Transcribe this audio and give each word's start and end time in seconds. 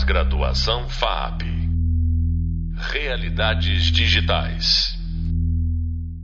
Pós-graduação 0.00 0.88
FAP. 0.88 1.42
Realidades 2.74 3.92
digitais. 3.92 4.94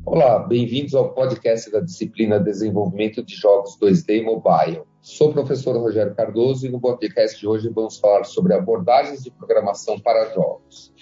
Olá, 0.02 0.38
bem-vindos 0.38 0.94
ao 0.94 1.12
podcast 1.12 1.70
da 1.70 1.80
disciplina 1.80 2.40
Desenvolvimento 2.40 3.22
de 3.22 3.34
Jogos 3.34 3.78
2D 3.78 4.20
e 4.20 4.22
Mobile. 4.22 4.82
Sou 5.02 5.28
o 5.28 5.32
professor 5.34 5.76
Rogério 5.76 6.14
Cardoso 6.14 6.66
e 6.66 6.70
no 6.70 6.80
podcast 6.80 7.38
de 7.38 7.46
hoje 7.46 7.68
vamos 7.68 7.98
falar 7.98 8.24
sobre 8.24 8.54
abordagens 8.54 9.22
de 9.22 9.30
programação 9.30 10.00
para 10.00 10.32
jogos. 10.32 10.94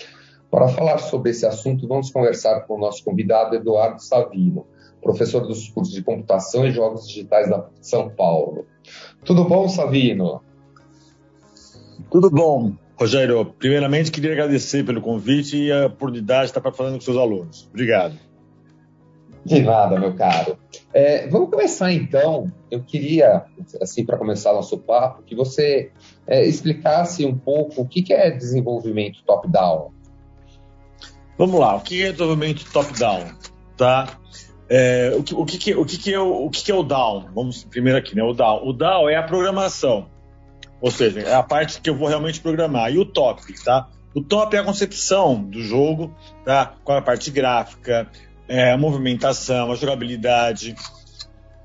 Para 0.50 0.66
falar 0.66 0.98
sobre 0.98 1.30
esse 1.30 1.46
assunto, 1.46 1.86
vamos 1.86 2.10
conversar 2.10 2.62
com 2.62 2.74
o 2.74 2.80
nosso 2.80 3.04
convidado 3.04 3.54
Eduardo 3.54 4.02
Savino, 4.02 4.66
professor 5.00 5.46
dos 5.46 5.68
cursos 5.68 5.94
de 5.94 6.02
computação 6.02 6.66
e 6.66 6.72
jogos 6.72 7.06
digitais 7.06 7.48
da 7.48 7.68
São 7.80 8.10
Paulo. 8.10 8.66
Tudo 9.24 9.44
bom, 9.44 9.68
Savino? 9.68 10.42
Tudo 12.10 12.30
bom, 12.30 12.72
Rogério. 12.96 13.44
Primeiramente, 13.58 14.10
queria 14.10 14.32
agradecer 14.32 14.84
pelo 14.84 15.00
convite 15.00 15.56
e 15.56 15.72
a 15.72 15.86
oportunidade 15.86 16.52
de 16.52 16.58
estar 16.58 16.72
falando 16.72 16.94
com 16.94 17.00
seus 17.00 17.16
alunos. 17.16 17.68
Obrigado. 17.70 18.18
De 19.44 19.60
nada, 19.60 20.00
meu 20.00 20.14
caro. 20.14 20.56
É, 20.92 21.28
vamos 21.28 21.50
começar 21.50 21.92
então. 21.92 22.50
Eu 22.70 22.82
queria, 22.82 23.44
assim, 23.80 24.04
para 24.04 24.16
começar 24.16 24.54
nosso 24.54 24.78
papo, 24.78 25.22
que 25.22 25.34
você 25.34 25.90
é, 26.26 26.46
explicasse 26.46 27.26
um 27.26 27.36
pouco 27.36 27.82
o 27.82 27.86
que, 27.86 28.02
que 28.02 28.14
é 28.14 28.30
desenvolvimento 28.30 29.22
top-down. 29.24 29.92
Vamos 31.36 31.60
lá, 31.60 31.76
o 31.76 31.80
que 31.80 32.02
é 32.02 32.12
desenvolvimento 32.12 32.64
top-down? 32.72 33.24
Tá? 33.76 34.18
É, 34.68 35.14
o, 35.14 35.22
que, 35.22 35.34
o, 35.34 35.44
que, 35.44 35.74
o, 35.74 35.84
que, 35.84 36.14
é 36.14 36.18
o, 36.18 36.46
o 36.46 36.50
que 36.50 36.70
é 36.70 36.74
o 36.74 36.82
down? 36.82 37.26
Vamos 37.34 37.64
primeiro 37.64 37.98
aqui, 37.98 38.16
né? 38.16 38.22
O 38.22 38.32
down. 38.32 38.66
O 38.66 38.72
down 38.72 39.10
é 39.10 39.16
a 39.16 39.22
programação. 39.22 40.06
Ou 40.84 40.90
seja, 40.90 41.20
é 41.20 41.34
a 41.34 41.42
parte 41.42 41.80
que 41.80 41.88
eu 41.88 41.96
vou 41.96 42.06
realmente 42.06 42.40
programar. 42.40 42.92
E 42.92 42.98
o 42.98 43.06
top, 43.06 43.42
tá? 43.64 43.88
O 44.14 44.20
top 44.20 44.54
é 44.54 44.58
a 44.58 44.62
concepção 44.62 45.42
do 45.42 45.62
jogo, 45.62 46.14
tá? 46.44 46.74
Com 46.84 46.92
a 46.92 47.00
parte 47.00 47.30
gráfica, 47.30 48.06
é, 48.46 48.72
a 48.72 48.76
movimentação, 48.76 49.72
a 49.72 49.76
jogabilidade, 49.76 50.76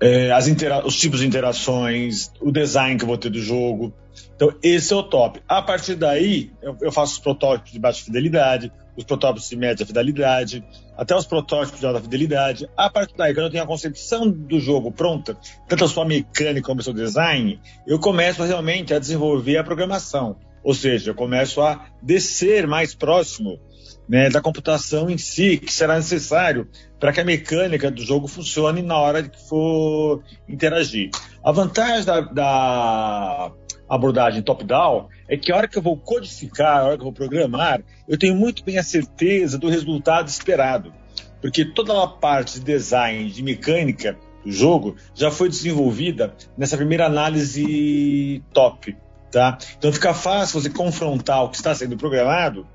é, 0.01 0.31
as 0.31 0.47
os 0.85 0.95
tipos 0.95 1.19
de 1.19 1.27
interações, 1.27 2.31
o 2.39 2.49
design 2.49 2.97
que 2.97 3.03
eu 3.03 3.09
vou 3.09 3.17
ter 3.17 3.29
do 3.29 3.41
jogo. 3.41 3.93
Então, 4.39 4.55
esse 4.63 4.93
é 4.93 4.95
o 4.95 5.03
top. 5.03 5.41
A 5.49 5.61
partir 5.61 5.95
daí, 5.95 6.49
eu, 6.61 6.77
eu 6.79 6.93
faço 6.93 7.11
os 7.15 7.19
protótipos 7.19 7.73
de 7.73 7.77
baixa 7.77 8.05
fidelidade, 8.05 8.71
os 8.95 9.03
protótipos 9.03 9.49
de 9.49 9.57
média 9.57 9.85
fidelidade, 9.85 10.63
até 10.95 11.13
os 11.13 11.25
protótipos 11.25 11.77
de 11.77 11.85
alta 11.85 11.99
fidelidade. 11.99 12.69
A 12.77 12.89
partir 12.89 13.17
daí, 13.17 13.33
quando 13.33 13.47
eu 13.47 13.51
tenho 13.51 13.65
a 13.65 13.67
concepção 13.67 14.31
do 14.31 14.57
jogo 14.57 14.93
pronta, 14.93 15.37
tanto 15.67 15.83
a 15.83 15.89
sua 15.89 16.05
mecânica 16.05 16.65
como 16.65 16.79
o 16.79 16.83
seu 16.83 16.93
design, 16.93 17.59
eu 17.85 17.99
começo 17.99 18.41
realmente 18.41 18.93
a 18.93 18.99
desenvolver 18.99 19.57
a 19.57 19.63
programação. 19.63 20.37
Ou 20.63 20.73
seja, 20.73 21.11
eu 21.11 21.15
começo 21.15 21.61
a 21.61 21.85
descer 22.01 22.67
mais 22.67 22.93
próximo 22.93 23.59
né, 24.07 24.29
da 24.29 24.41
computação 24.41 25.09
em 25.09 25.17
si, 25.17 25.57
que 25.57 25.71
será 25.71 25.95
necessário 25.95 26.67
para 26.99 27.13
que 27.13 27.21
a 27.21 27.25
mecânica 27.25 27.91
do 27.91 28.01
jogo 28.01 28.27
funcione 28.27 28.81
na 28.81 28.97
hora 28.97 29.21
que 29.21 29.47
for 29.47 30.23
interagir. 30.47 31.11
A 31.43 31.51
vantagem 31.51 32.05
da, 32.05 32.21
da 32.21 33.51
abordagem 33.87 34.41
top-down 34.41 35.07
é 35.27 35.37
que 35.37 35.51
a 35.51 35.55
hora 35.55 35.67
que 35.67 35.77
eu 35.77 35.81
vou 35.81 35.95
codificar, 35.95 36.79
a 36.79 36.83
hora 36.85 36.95
que 36.95 37.01
eu 37.01 37.05
vou 37.05 37.13
programar, 37.13 37.81
eu 38.07 38.17
tenho 38.17 38.35
muito 38.35 38.63
bem 38.63 38.79
a 38.79 38.83
certeza 38.83 39.57
do 39.57 39.69
resultado 39.69 40.27
esperado. 40.27 40.91
Porque 41.39 41.63
toda 41.63 42.03
a 42.03 42.07
parte 42.07 42.59
de 42.59 42.65
design, 42.65 43.29
de 43.29 43.43
mecânica 43.43 44.17
do 44.43 44.51
jogo 44.51 44.95
já 45.13 45.31
foi 45.31 45.49
desenvolvida 45.49 46.33
nessa 46.57 46.75
primeira 46.75 47.05
análise 47.05 48.43
top. 48.51 48.97
Tá? 49.31 49.57
Então 49.77 49.93
fica 49.93 50.13
fácil 50.13 50.59
você 50.59 50.69
confrontar 50.69 51.43
o 51.43 51.49
que 51.49 51.57
está 51.57 51.75
sendo 51.75 51.95
programado 51.95 52.65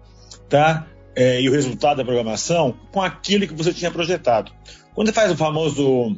tá? 0.49 0.87
É, 1.17 1.41
e 1.41 1.49
o 1.49 1.53
resultado 1.53 1.99
da 1.99 2.05
programação 2.05 2.77
com 2.93 3.01
aquilo 3.01 3.47
que 3.47 3.55
você 3.55 3.73
tinha 3.73 3.91
projetado. 3.91 4.53
Quando 4.95 5.09
você 5.09 5.13
faz 5.13 5.31
o 5.31 5.37
famoso 5.37 6.17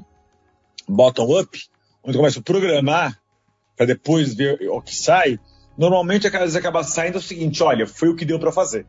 bottom-up, 0.89 1.59
onde 2.03 2.17
começa 2.17 2.39
a 2.39 2.43
programar 2.43 3.19
para 3.77 3.87
depois 3.87 4.35
ver 4.35 4.59
o 4.71 4.81
que 4.81 4.95
sai, 4.95 5.39
normalmente 5.77 6.27
às 6.27 6.33
vezes 6.33 6.57
acaba 6.57 6.83
saindo 6.83 7.19
o 7.19 7.23
seguinte: 7.23 7.63
olha, 7.63 7.87
foi 7.87 8.09
o 8.09 8.17
que 8.17 8.25
deu 8.25 8.39
para 8.39 8.53
fazer, 8.53 8.87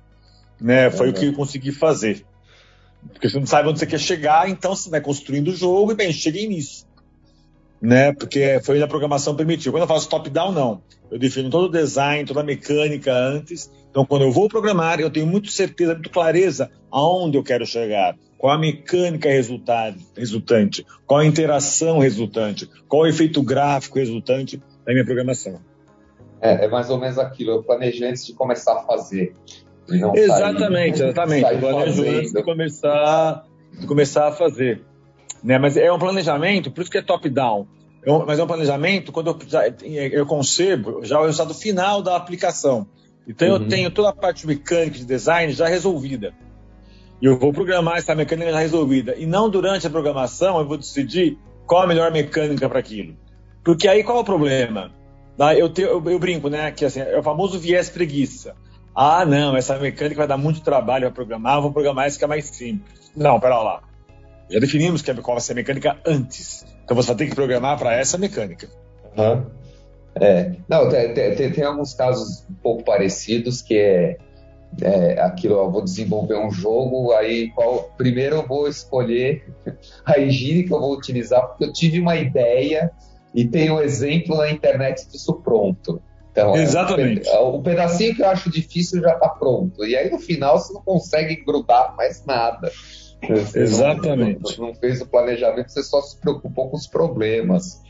né? 0.60 0.90
Foi 0.90 1.10
o 1.10 1.14
que 1.14 1.26
eu 1.26 1.34
consegui 1.34 1.72
fazer. 1.72 2.26
Porque 3.12 3.30
você 3.30 3.40
não 3.40 3.46
sabe 3.46 3.70
onde 3.70 3.80
você 3.80 3.86
quer 3.86 4.00
chegar, 4.00 4.50
então 4.50 4.76
você 4.76 4.90
vai 4.90 5.02
construindo 5.02 5.50
o 5.50 5.56
jogo 5.56 5.92
e 5.92 5.96
bem, 5.96 6.12
cheguei 6.12 6.48
nisso. 6.48 6.87
Né? 7.82 8.12
Porque 8.14 8.60
foi 8.64 8.82
a 8.82 8.88
programação 8.88 9.36
permitiu. 9.36 9.72
Quando 9.72 9.84
eu 9.84 9.88
faço 9.88 10.10
top-down, 10.10 10.52
não. 10.52 10.82
Eu 11.12 11.20
defino 11.20 11.50
todo 11.50 11.66
o 11.66 11.72
design, 11.72 12.26
toda 12.26 12.42
a 12.42 12.44
mecânica 12.44 13.14
antes. 13.14 13.72
Então, 13.90 14.06
quando 14.06 14.24
eu 14.24 14.32
vou 14.32 14.50
programar, 14.50 15.00
eu 15.00 15.10
tenho 15.10 15.28
muito 15.28 15.52
certeza, 15.52 15.94
muito 15.94 16.10
clareza 16.10 16.70
aonde 16.92 17.38
eu 17.38 17.44
quero 17.44 17.66
chegar 17.66 18.16
qual 18.38 18.54
a 18.54 18.58
mecânica 18.58 19.30
resultante, 19.30 20.86
qual 21.06 21.22
a 21.22 21.26
interação 21.26 22.00
resultante, 22.00 22.70
qual 22.88 23.04
o 23.04 23.08
efeito 23.08 23.42
gráfico 23.42 23.98
resultante 23.98 24.62
da 24.86 24.94
minha 24.94 25.04
programação. 25.04 25.60
É, 26.40 26.66
é 26.66 26.68
mais 26.68 26.90
ou 26.90 27.00
menos 27.00 27.18
aquilo, 27.18 27.52
eu 27.52 27.64
planejei 27.64 28.08
antes 28.08 28.26
de 28.26 28.34
começar 28.34 28.74
a 28.74 28.84
fazer. 28.84 29.34
exatamente, 29.90 31.00
sair, 31.00 31.10
exatamente. 31.10 31.54
Eu 31.54 31.60
planejo 31.60 32.04
antes 32.04 32.32
de 32.32 32.44
começar, 32.44 33.46
de 33.80 33.88
começar 33.88 34.28
a 34.28 34.32
fazer. 34.32 34.82
Né? 35.48 35.58
Mas 35.58 35.78
é 35.78 35.90
um 35.90 35.98
planejamento, 35.98 36.70
por 36.70 36.82
isso 36.82 36.92
que 36.92 36.98
é 36.98 37.02
top-down. 37.02 37.66
É 38.06 38.12
mas 38.26 38.38
é 38.38 38.44
um 38.44 38.48
planejamento 38.48 39.14
quando 39.14 39.28
eu, 39.28 39.40
já, 39.48 39.64
eu 39.66 40.26
concebo 40.26 41.00
já 41.06 41.22
o 41.22 41.26
resultado 41.26 41.54
final 41.54 42.02
da 42.02 42.18
aplicação. 42.18 42.86
Então 43.26 43.48
uhum. 43.48 43.54
eu 43.56 43.68
tenho 43.68 43.90
toda 43.90 44.10
a 44.10 44.14
parte 44.14 44.46
mecânica 44.46 44.98
de 44.98 45.06
design 45.06 45.54
já 45.54 45.66
resolvida. 45.68 46.34
E 47.22 47.26
eu 47.26 47.40
vou 47.40 47.54
programar 47.54 47.98
essa 47.98 48.14
mecânica 48.14 48.52
já 48.52 48.60
resolvida. 48.60 49.16
E 49.16 49.26
não 49.26 49.50
durante 49.50 49.88
a 49.88 49.90
programação 49.90 50.60
eu 50.60 50.68
vou 50.68 50.78
decidir 50.78 51.38
qual 51.66 51.84
a 51.84 51.88
melhor 51.88 52.12
mecânica 52.12 52.68
para 52.68 52.80
aquilo. 52.80 53.16
Porque 53.64 53.88
aí 53.88 54.04
qual 54.04 54.18
é 54.18 54.22
o 54.22 54.26
problema? 54.26 54.92
Eu, 55.56 55.70
te, 55.70 55.82
eu, 55.82 56.04
eu, 56.10 56.20
brinco, 56.20 56.50
né? 56.50 56.72
Que 56.72 56.84
assim, 56.84 57.00
é 57.00 57.18
o 57.18 57.24
famoso 57.24 57.58
viés 57.58 57.90
preguiça. 57.90 58.54
Ah, 58.94 59.26
não, 59.26 59.56
essa 59.56 59.78
mecânica 59.78 60.18
vai 60.18 60.28
dar 60.28 60.38
muito 60.38 60.60
trabalho 60.60 61.04
para 61.04 61.12
programar, 61.12 61.62
vou 61.62 61.72
programar 61.72 62.06
essa 62.06 62.18
que 62.18 62.26
é 62.26 62.28
mais 62.28 62.46
simples. 62.48 63.12
Não, 63.16 63.40
pera 63.40 63.62
lá. 63.62 63.88
Já 64.50 64.60
definimos 64.60 65.02
que 65.02 65.12
é, 65.12 65.14
qual 65.16 65.36
vai 65.36 65.42
ser 65.42 65.54
a 65.54 65.56
mecânica 65.56 65.98
antes. 66.06 66.66
Então 66.84 66.96
você 66.96 67.08
vai 67.08 67.18
ter 67.18 67.28
que 67.28 67.36
programar 67.36 67.78
para 67.78 67.96
essa 67.96 68.18
mecânica. 68.18 68.68
Uhum. 69.18 69.46
É. 70.16 70.52
Não, 70.68 70.90
tem, 70.90 71.14
tem, 71.14 71.52
tem, 71.52 71.64
alguns 71.64 71.94
casos 71.94 72.46
um 72.50 72.54
pouco 72.56 72.84
parecidos 72.84 73.62
que 73.62 73.78
é 73.78 74.18
é, 74.82 75.20
aquilo, 75.22 75.56
eu 75.56 75.72
vou 75.72 75.84
desenvolver 75.84 76.38
um 76.38 76.52
jogo, 76.52 77.14
aí 77.14 77.50
qual, 77.52 77.90
primeiro 77.98 78.36
eu 78.36 78.48
vou 78.48 78.68
escolher 78.68 79.44
a 80.06 80.20
engine 80.20 80.64
que 80.64 80.74
eu 80.74 80.80
vou 80.80 80.94
utilizar, 80.94 81.48
porque 81.48 81.64
eu 81.64 81.74
tive 81.74 82.00
uma 82.00 82.16
ideia 82.16 82.92
e 83.34 83.46
tem 83.46 83.72
um 83.72 83.80
exemplo 83.80 84.36
na 84.38 84.52
internet 84.52 85.08
disso 85.10 85.42
pronto. 85.42 86.02
Então, 86.32 86.56
Exatamente. 86.56 87.28
É, 87.28 87.40
o 87.40 87.62
pedacinho 87.62 88.16
que 88.16 88.22
eu 88.22 88.28
acho 88.28 88.52
difícil 88.52 89.02
já 89.02 89.14
está 89.14 89.28
pronto. 89.30 89.84
E 89.84 89.96
aí 89.96 90.12
no 90.12 90.20
final 90.20 90.60
você 90.60 90.72
não 90.72 90.82
consegue 90.82 91.44
grudar 91.44 91.96
mais 91.96 92.24
nada. 92.26 92.72
Você 93.28 93.60
Exatamente. 93.60 94.60
Não, 94.60 94.68
não, 94.68 94.76
fez 94.76 95.02
o 95.02 95.08
planejamento, 95.08 95.70
você 95.72 95.84
só 95.84 96.02
se 96.02 96.20
preocupou 96.20 96.70
com 96.70 96.78
os 96.78 96.88
problemas. 96.88 97.82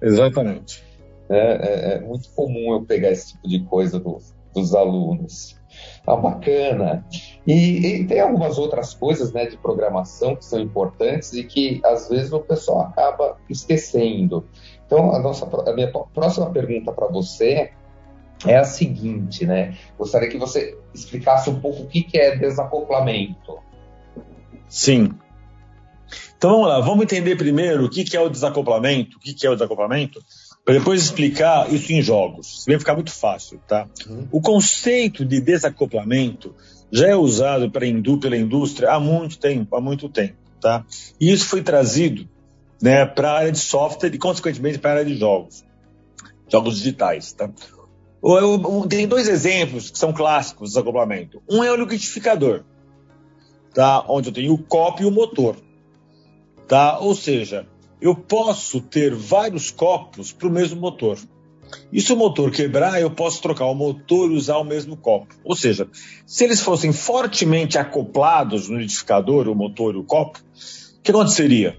Exatamente. 0.00 0.84
É, 1.28 1.38
é, 1.38 1.94
é 1.94 2.00
muito 2.00 2.30
comum 2.30 2.72
eu 2.72 2.84
pegar 2.84 3.10
esse 3.10 3.32
tipo 3.32 3.48
de 3.48 3.60
coisa 3.64 3.98
do, 3.98 4.18
dos 4.54 4.74
alunos. 4.74 5.58
Ah, 6.06 6.16
bacana. 6.16 7.06
E, 7.46 7.86
e, 7.86 8.06
tem 8.06 8.20
algumas 8.20 8.58
outras 8.58 8.94
coisas 8.94 9.32
né, 9.32 9.46
de 9.46 9.56
programação 9.56 10.34
que 10.34 10.44
são 10.44 10.58
importantes 10.58 11.32
e 11.32 11.44
que 11.44 11.80
às 11.84 12.08
vezes 12.08 12.32
o 12.32 12.40
pessoal 12.40 12.82
acaba 12.82 13.36
esquecendo. 13.48 14.46
Então, 14.86 15.12
a, 15.12 15.18
nossa, 15.20 15.46
a 15.46 15.72
minha 15.72 15.90
próxima 16.12 16.50
pergunta 16.50 16.92
para 16.92 17.06
você 17.06 17.70
é 18.46 18.56
a 18.56 18.64
seguinte, 18.64 19.46
né? 19.46 19.76
Gostaria 19.98 20.28
que 20.28 20.38
você 20.38 20.76
explicasse 20.94 21.50
um 21.50 21.60
pouco 21.60 21.82
o 21.82 21.86
que, 21.86 22.02
que 22.02 22.18
é 22.18 22.36
desacoplamento. 22.36 23.58
Sim. 24.70 25.10
Então 26.38 26.52
vamos 26.52 26.68
lá, 26.68 26.80
vamos 26.80 27.02
entender 27.02 27.36
primeiro 27.36 27.84
o 27.84 27.90
que, 27.90 28.02
que 28.02 28.16
é 28.16 28.20
o 28.20 28.30
desacoplamento. 28.30 29.18
O 29.18 29.20
que, 29.20 29.34
que 29.34 29.46
é 29.46 29.50
o 29.50 29.54
desacoplamento? 29.54 30.18
para 30.64 30.78
depois 30.78 31.02
explicar 31.02 31.72
isso 31.72 31.92
em 31.92 32.02
jogos. 32.02 32.58
Isso 32.58 32.64
vai 32.66 32.78
ficar 32.78 32.94
muito 32.94 33.12
fácil, 33.12 33.60
tá? 33.66 33.88
Uhum. 34.06 34.28
O 34.30 34.40
conceito 34.40 35.24
de 35.24 35.40
desacoplamento 35.40 36.54
já 36.92 37.08
é 37.08 37.16
usado 37.16 37.70
para 37.70 37.86
pela 38.20 38.36
indústria 38.36 38.92
há 38.92 39.00
muito 39.00 39.38
tempo, 39.38 39.74
há 39.76 39.80
muito 39.80 40.08
tempo, 40.08 40.36
tá? 40.60 40.84
E 41.20 41.32
isso 41.32 41.46
foi 41.46 41.62
trazido, 41.62 42.28
né, 42.80 43.06
para 43.06 43.30
a 43.30 43.38
área 43.38 43.52
de 43.52 43.58
software 43.58 44.14
e 44.14 44.18
consequentemente 44.18 44.78
para 44.78 44.90
a 44.90 44.92
área 44.94 45.04
de 45.04 45.16
jogos, 45.16 45.64
jogos 46.48 46.76
digitais, 46.78 47.32
tá? 47.32 47.50
Tem 48.88 49.08
dois 49.08 49.28
exemplos 49.28 49.90
que 49.90 49.98
são 49.98 50.12
clássicos 50.12 50.68
de 50.68 50.74
desacoplamento. 50.74 51.42
Um 51.48 51.64
é 51.64 51.72
o 51.72 51.76
liquidificador, 51.76 52.64
tá? 53.74 54.04
Onde 54.08 54.28
eu 54.28 54.32
tenho 54.32 54.54
o 54.54 54.58
copo 54.58 55.02
e 55.02 55.06
o 55.06 55.10
motor, 55.10 55.56
tá? 56.66 56.98
Ou 56.98 57.14
seja, 57.14 57.66
eu 58.00 58.14
posso 58.14 58.80
ter 58.80 59.14
vários 59.14 59.70
copos 59.70 60.32
para 60.32 60.48
o 60.48 60.50
mesmo 60.50 60.80
motor. 60.80 61.18
E 61.92 62.00
se 62.00 62.12
o 62.12 62.16
motor 62.16 62.50
quebrar, 62.50 63.00
eu 63.00 63.10
posso 63.10 63.40
trocar 63.40 63.66
o 63.66 63.74
motor 63.74 64.30
e 64.30 64.34
usar 64.34 64.56
o 64.58 64.64
mesmo 64.64 64.96
copo. 64.96 65.34
Ou 65.44 65.54
seja, 65.54 65.88
se 66.26 66.44
eles 66.44 66.60
fossem 66.60 66.92
fortemente 66.92 67.78
acoplados 67.78 68.68
no 68.68 68.76
liquidificador, 68.76 69.48
o 69.48 69.54
motor 69.54 69.94
e 69.94 69.98
o 69.98 70.04
copo, 70.04 70.38
o 70.38 71.02
que 71.02 71.10
aconteceria? 71.10 71.78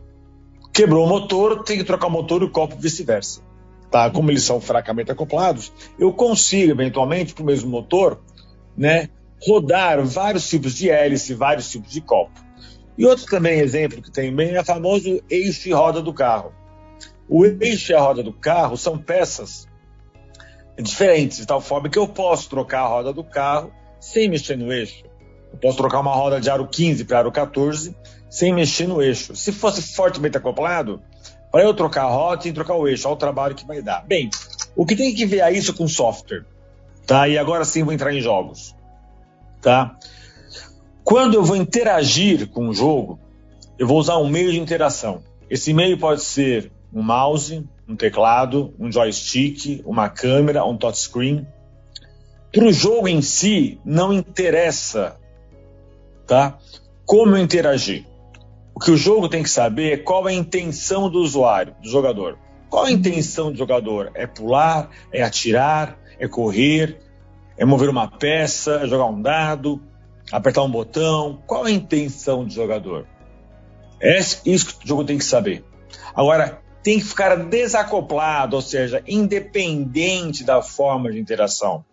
Quebrou 0.73 1.05
o 1.05 1.09
motor, 1.09 1.63
tem 1.63 1.77
que 1.77 1.83
trocar 1.83 2.07
o 2.07 2.11
motor 2.11 2.41
e 2.41 2.45
o 2.45 2.51
copo 2.51 2.77
vice-versa. 2.77 3.41
Tá? 3.89 4.09
Como 4.09 4.31
eles 4.31 4.43
são 4.43 4.61
fracamente 4.61 5.11
acoplados, 5.11 5.73
eu 5.99 6.13
consigo, 6.13 6.71
eventualmente, 6.71 7.33
para 7.33 7.43
o 7.43 7.45
mesmo 7.45 7.69
motor, 7.69 8.21
né, 8.77 9.09
rodar 9.45 10.03
vários 10.05 10.47
tipos 10.47 10.75
de 10.75 10.89
hélice, 10.89 11.33
vários 11.33 11.69
tipos 11.69 11.91
de 11.91 12.01
copo. 12.01 12.39
E 12.97 13.05
outro 13.05 13.25
também 13.25 13.59
exemplo 13.59 14.01
que 14.01 14.11
tem 14.11 14.33
bem 14.33 14.53
é 14.53 14.61
o 14.61 14.65
famoso 14.65 15.21
eixo 15.29 15.69
e 15.69 15.71
roda 15.71 16.01
do 16.01 16.13
carro. 16.13 16.53
O 17.27 17.45
eixo 17.45 17.91
e 17.91 17.95
a 17.95 18.01
roda 18.01 18.21
do 18.21 18.33
carro 18.33 18.77
são 18.77 18.97
peças 18.97 19.67
diferentes, 20.77 21.37
de 21.37 21.45
tal 21.45 21.61
forma 21.61 21.89
que 21.89 21.97
eu 21.97 22.07
posso 22.07 22.49
trocar 22.49 22.81
a 22.81 22.87
roda 22.87 23.13
do 23.13 23.23
carro 23.23 23.71
sem 23.99 24.29
mexer 24.29 24.57
no 24.57 24.71
eixo. 24.71 25.03
Eu 25.51 25.57
posso 25.59 25.77
trocar 25.77 25.99
uma 25.99 26.13
roda 26.13 26.39
de 26.39 26.49
aro 26.49 26.67
15 26.67 27.05
para 27.05 27.19
aro 27.19 27.31
14 27.31 27.95
sem 28.29 28.53
mexer 28.53 28.87
no 28.87 29.01
eixo. 29.01 29.35
Se 29.35 29.51
fosse 29.51 29.81
fortemente 29.93 30.37
acoplado, 30.37 31.01
para 31.51 31.63
eu 31.63 31.73
trocar 31.73 32.03
a 32.03 32.09
roda, 32.09 32.43
tem 32.43 32.51
que 32.51 32.55
trocar 32.55 32.75
o 32.75 32.87
eixo. 32.87 33.07
Olha 33.07 33.15
o 33.15 33.17
trabalho 33.17 33.55
que 33.55 33.67
vai 33.67 33.81
dar. 33.81 34.05
Bem, 34.07 34.29
o 34.75 34.85
que 34.85 34.95
tem 34.95 35.13
que 35.13 35.25
ver 35.25 35.39
é 35.39 35.51
isso 35.51 35.73
com 35.73 35.87
software. 35.87 36.45
Tá? 37.05 37.27
E 37.27 37.37
agora 37.37 37.65
sim 37.65 37.83
vou 37.83 37.93
entrar 37.93 38.13
em 38.13 38.21
jogos. 38.21 38.73
Tá? 39.61 39.97
Quando 41.03 41.35
eu 41.35 41.43
vou 41.43 41.55
interagir 41.55 42.49
com 42.49 42.67
o 42.69 42.73
jogo, 42.73 43.19
eu 43.77 43.87
vou 43.87 43.99
usar 43.99 44.17
um 44.17 44.29
meio 44.29 44.51
de 44.51 44.59
interação. 44.59 45.23
Esse 45.49 45.73
meio 45.73 45.97
pode 45.97 46.21
ser 46.21 46.71
um 46.93 47.01
mouse, 47.01 47.67
um 47.87 47.95
teclado, 47.95 48.73
um 48.79 48.91
joystick, 48.91 49.81
uma 49.85 50.09
câmera, 50.09 50.65
um 50.65 50.77
touchscreen. 50.77 51.45
Para 52.51 52.65
o 52.65 52.73
jogo 52.73 53.07
em 53.07 53.21
si, 53.21 53.79
não 53.85 54.11
interessa 54.11 55.17
tá? 56.31 56.57
como 57.05 57.35
eu 57.35 57.41
interagir. 57.41 58.05
O 58.73 58.79
que 58.79 58.91
o 58.91 58.97
jogo 58.97 59.27
tem 59.27 59.43
que 59.43 59.49
saber 59.49 59.91
é 59.91 59.97
qual 59.97 60.25
a 60.25 60.33
intenção 60.33 61.09
do 61.09 61.19
usuário, 61.19 61.75
do 61.81 61.89
jogador. 61.89 62.37
Qual 62.69 62.85
a 62.85 62.91
intenção 62.91 63.51
do 63.51 63.57
jogador? 63.57 64.11
É 64.13 64.25
pular? 64.25 64.89
É 65.11 65.21
atirar? 65.21 65.97
É 66.17 66.27
correr? 66.27 66.97
É 67.57 67.65
mover 67.65 67.89
uma 67.89 68.07
peça? 68.07 68.81
É 68.83 68.87
jogar 68.87 69.05
um 69.05 69.21
dado? 69.21 69.81
Apertar 70.31 70.63
um 70.63 70.71
botão? 70.71 71.41
Qual 71.45 71.65
a 71.65 71.71
intenção 71.71 72.45
do 72.45 72.51
jogador? 72.51 73.07
É 73.99 74.19
isso 74.19 74.77
que 74.77 74.85
o 74.85 74.87
jogo 74.87 75.03
tem 75.03 75.17
que 75.17 75.25
saber. 75.25 75.63
Agora, 76.15 76.61
tem 76.83 76.99
que 76.99 77.05
ficar 77.05 77.35
desacoplado, 77.35 78.55
ou 78.55 78.61
seja, 78.61 79.03
independente 79.07 80.43
da 80.43 80.61
forma 80.61 81.11
de 81.11 81.19
interação. 81.19 81.85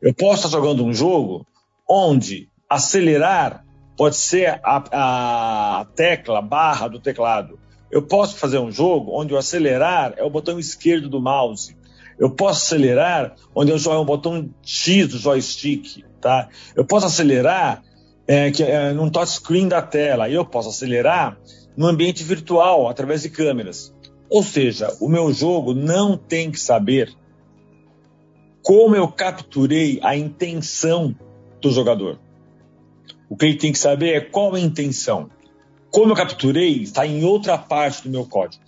Eu 0.00 0.12
posso 0.12 0.46
estar 0.46 0.58
jogando 0.58 0.84
um 0.84 0.92
jogo 0.92 1.46
onde 1.88 2.48
acelerar 2.68 3.64
pode 3.96 4.16
ser 4.16 4.60
a, 4.64 5.80
a 5.80 5.86
tecla 5.94 6.42
barra 6.42 6.88
do 6.88 6.98
teclado. 6.98 7.58
Eu 7.90 8.02
posso 8.02 8.36
fazer 8.36 8.58
um 8.58 8.72
jogo 8.72 9.12
onde 9.12 9.32
o 9.32 9.36
acelerar 9.36 10.14
é 10.16 10.24
o 10.24 10.30
botão 10.30 10.58
esquerdo 10.58 11.08
do 11.08 11.20
mouse. 11.20 11.76
Eu 12.18 12.30
posso 12.30 12.64
acelerar 12.64 13.34
onde 13.54 13.70
eu 13.70 13.78
jogo 13.78 14.00
o 14.00 14.04
botão 14.04 14.48
X 14.62 15.08
do 15.08 15.18
joystick, 15.18 16.04
tá? 16.20 16.48
Eu 16.74 16.84
posso 16.84 17.06
acelerar 17.06 17.82
é, 18.26 18.50
que, 18.50 18.62
é, 18.62 18.92
num 18.92 19.10
touchscreen 19.10 19.68
da 19.68 19.82
tela. 19.82 20.28
E 20.28 20.34
eu 20.34 20.44
posso 20.44 20.68
acelerar 20.68 21.38
no 21.76 21.86
ambiente 21.86 22.22
virtual 22.22 22.88
através 22.88 23.22
de 23.22 23.28
câmeras. 23.28 23.94
Ou 24.30 24.42
seja, 24.42 24.96
o 25.00 25.08
meu 25.08 25.32
jogo 25.32 25.74
não 25.74 26.16
tem 26.16 26.50
que 26.50 26.58
saber 26.58 27.14
como 28.62 28.96
eu 28.96 29.06
capturei 29.08 30.00
a 30.02 30.16
intenção 30.16 31.14
do 31.60 31.70
jogador. 31.70 32.18
O 33.28 33.36
que 33.36 33.46
ele 33.46 33.58
tem 33.58 33.72
que 33.72 33.78
saber 33.78 34.14
é 34.14 34.20
qual 34.20 34.54
a 34.54 34.60
intenção. 34.60 35.28
Como 35.90 36.12
eu 36.12 36.16
capturei 36.16 36.82
está 36.82 37.06
em 37.06 37.24
outra 37.24 37.58
parte 37.58 38.02
do 38.02 38.10
meu 38.10 38.26
código. 38.26 38.63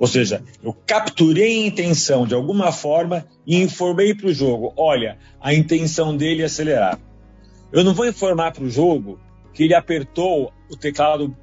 Ou 0.00 0.06
seja, 0.08 0.42
eu 0.62 0.72
capturei 0.72 1.62
a 1.62 1.66
intenção 1.66 2.26
de 2.26 2.34
alguma 2.34 2.72
forma 2.72 3.24
e 3.46 3.62
informei 3.62 4.14
para 4.14 4.26
o 4.26 4.34
jogo: 4.34 4.72
olha, 4.76 5.18
a 5.40 5.54
intenção 5.54 6.16
dele 6.16 6.42
é 6.42 6.46
acelerar. 6.46 6.98
Eu 7.70 7.84
não 7.84 7.94
vou 7.94 8.08
informar 8.08 8.50
para 8.50 8.64
o 8.64 8.70
jogo 8.70 9.20
que 9.54 9.62
ele 9.62 9.74
apertou 9.74 10.52
o 10.68 10.76
teclado 10.76 11.36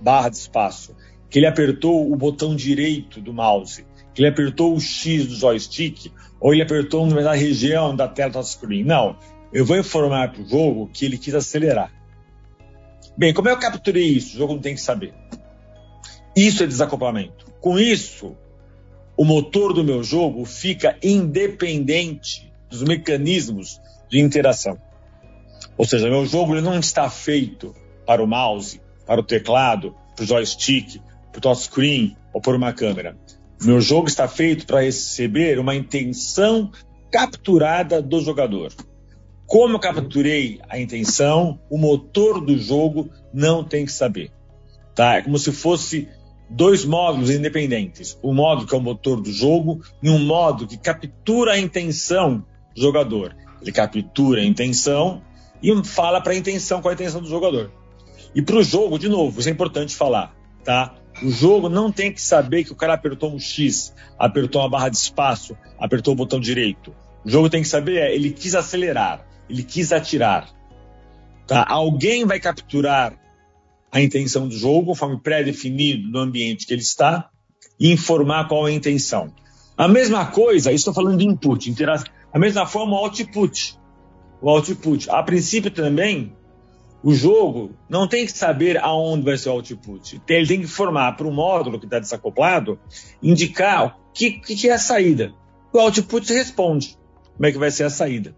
barra 0.00 0.30
de 0.30 0.36
espaço 0.36 0.96
que 1.30 1.38
ele 1.38 1.46
apertou 1.46 2.12
o 2.12 2.16
botão 2.16 2.56
direito 2.56 3.20
do 3.20 3.32
mouse, 3.32 3.86
que 4.12 4.20
ele 4.20 4.28
apertou 4.28 4.74
o 4.74 4.80
X 4.80 5.26
do 5.26 5.36
joystick, 5.36 6.12
ou 6.40 6.52
ele 6.52 6.62
apertou 6.62 7.06
na 7.06 7.32
região 7.32 7.94
da 7.94 8.08
tela 8.08 8.32
touchscreen. 8.32 8.82
Não, 8.82 9.16
eu 9.52 9.64
vou 9.64 9.78
informar 9.78 10.32
para 10.32 10.42
o 10.42 10.48
jogo 10.48 10.90
que 10.92 11.04
ele 11.04 11.16
quis 11.16 11.34
acelerar. 11.34 11.92
Bem, 13.16 13.32
como 13.32 13.48
eu 13.48 13.56
capturei 13.58 14.08
isso? 14.08 14.34
O 14.34 14.38
jogo 14.38 14.54
não 14.54 14.60
tem 14.60 14.74
que 14.74 14.80
saber. 14.80 15.14
Isso 16.34 16.64
é 16.64 16.66
desacoplamento. 16.66 17.49
Com 17.60 17.78
isso, 17.78 18.36
o 19.16 19.24
motor 19.24 19.74
do 19.74 19.84
meu 19.84 20.02
jogo 20.02 20.44
fica 20.44 20.96
independente 21.02 22.50
dos 22.70 22.82
mecanismos 22.82 23.80
de 24.08 24.18
interação. 24.18 24.78
Ou 25.76 25.84
seja, 25.84 26.08
meu 26.08 26.24
jogo 26.26 26.54
ele 26.54 26.62
não 26.62 26.78
está 26.78 27.08
feito 27.10 27.74
para 28.06 28.22
o 28.22 28.26
mouse, 28.26 28.80
para 29.06 29.20
o 29.20 29.24
teclado, 29.24 29.94
para 30.16 30.24
o 30.24 30.26
joystick, 30.26 31.00
por 31.32 31.40
touchscreen 31.40 32.16
ou 32.32 32.40
por 32.40 32.54
uma 32.54 32.72
câmera. 32.72 33.16
Meu 33.62 33.80
jogo 33.80 34.08
está 34.08 34.26
feito 34.26 34.66
para 34.66 34.82
receber 34.82 35.58
uma 35.58 35.74
intenção 35.74 36.70
capturada 37.10 38.00
do 38.00 38.20
jogador. 38.20 38.72
Como 39.46 39.74
eu 39.74 39.80
capturei 39.80 40.60
a 40.68 40.78
intenção, 40.78 41.60
o 41.68 41.76
motor 41.76 42.40
do 42.40 42.56
jogo 42.56 43.10
não 43.34 43.62
tem 43.64 43.84
que 43.84 43.92
saber. 43.92 44.30
Tá? 44.94 45.16
É 45.16 45.22
como 45.22 45.38
se 45.38 45.52
fosse 45.52 46.08
dois 46.50 46.84
módulos 46.84 47.30
independentes. 47.30 48.18
Um 48.22 48.34
módulo 48.34 48.66
que 48.66 48.74
é 48.74 48.78
o 48.78 48.80
motor 48.80 49.20
do 49.20 49.32
jogo 49.32 49.80
e 50.02 50.10
um 50.10 50.18
módulo 50.18 50.68
que 50.68 50.76
captura 50.76 51.52
a 51.52 51.58
intenção 51.58 52.44
do 52.74 52.82
jogador. 52.82 53.36
Ele 53.62 53.72
captura 53.72 54.40
a 54.40 54.44
intenção 54.44 55.22
e 55.62 55.72
fala 55.84 56.20
para 56.20 56.32
a 56.32 56.36
intenção 56.36 56.82
qual 56.82 56.90
é 56.90 56.94
a 56.94 56.96
intenção 56.96 57.22
do 57.22 57.28
jogador. 57.28 57.70
E 58.34 58.42
para 58.42 58.56
o 58.56 58.62
jogo, 58.62 58.98
de 58.98 59.08
novo, 59.08 59.40
isso 59.40 59.48
é 59.48 59.52
importante 59.52 59.94
falar, 59.94 60.34
tá? 60.64 60.94
O 61.22 61.30
jogo 61.30 61.68
não 61.68 61.90
tem 61.90 62.12
que 62.12 62.20
saber 62.20 62.64
que 62.64 62.72
o 62.72 62.76
cara 62.76 62.94
apertou 62.94 63.32
um 63.32 63.38
X, 63.38 63.94
apertou 64.18 64.62
uma 64.62 64.70
barra 64.70 64.88
de 64.88 64.96
espaço, 64.96 65.56
apertou 65.78 66.14
o 66.14 66.16
botão 66.16 66.40
direito. 66.40 66.94
O 67.24 67.30
jogo 67.30 67.50
tem 67.50 67.62
que 67.62 67.68
saber 67.68 67.98
é, 67.98 68.14
ele 68.14 68.30
quis 68.30 68.54
acelerar, 68.54 69.26
ele 69.48 69.62
quis 69.62 69.92
atirar. 69.92 70.48
Tá? 71.46 71.66
Alguém 71.68 72.24
vai 72.24 72.40
capturar 72.40 73.12
a 73.92 74.00
intenção 74.00 74.46
do 74.46 74.56
jogo, 74.56 74.86
conforme 74.86 75.18
pré-definido 75.18 76.08
no 76.08 76.20
ambiente 76.20 76.66
que 76.66 76.72
ele 76.72 76.82
está, 76.82 77.30
e 77.78 77.90
informar 77.90 78.46
qual 78.46 78.68
é 78.68 78.70
a 78.70 78.74
intenção. 78.74 79.32
A 79.76 79.88
mesma 79.88 80.26
coisa, 80.26 80.70
estou 80.72 80.92
falando 80.92 81.18
de 81.18 81.26
input, 81.26 81.74
a 82.32 82.38
mesma 82.38 82.66
forma 82.66 82.92
o 82.92 83.04
output. 83.04 83.78
O 84.40 84.50
output. 84.50 85.10
A 85.10 85.22
princípio 85.22 85.70
também, 85.70 86.32
o 87.02 87.14
jogo 87.14 87.74
não 87.88 88.06
tem 88.06 88.26
que 88.26 88.32
saber 88.32 88.76
aonde 88.78 89.24
vai 89.24 89.38
ser 89.38 89.48
o 89.48 89.52
output. 89.52 90.20
Ele 90.28 90.46
tem 90.46 90.60
que 90.60 90.66
formar 90.66 91.12
para 91.16 91.26
o 91.26 91.32
módulo 91.32 91.78
que 91.78 91.86
está 91.86 91.98
desacoplado, 91.98 92.78
indicar 93.22 93.86
o 93.86 94.12
que, 94.12 94.32
que 94.32 94.68
é 94.68 94.72
a 94.72 94.78
saída. 94.78 95.32
O 95.72 95.78
output 95.78 96.30
responde 96.32 96.98
como 97.34 97.46
é 97.46 97.52
que 97.52 97.58
vai 97.58 97.70
ser 97.70 97.84
a 97.84 97.90
saída. 97.90 98.36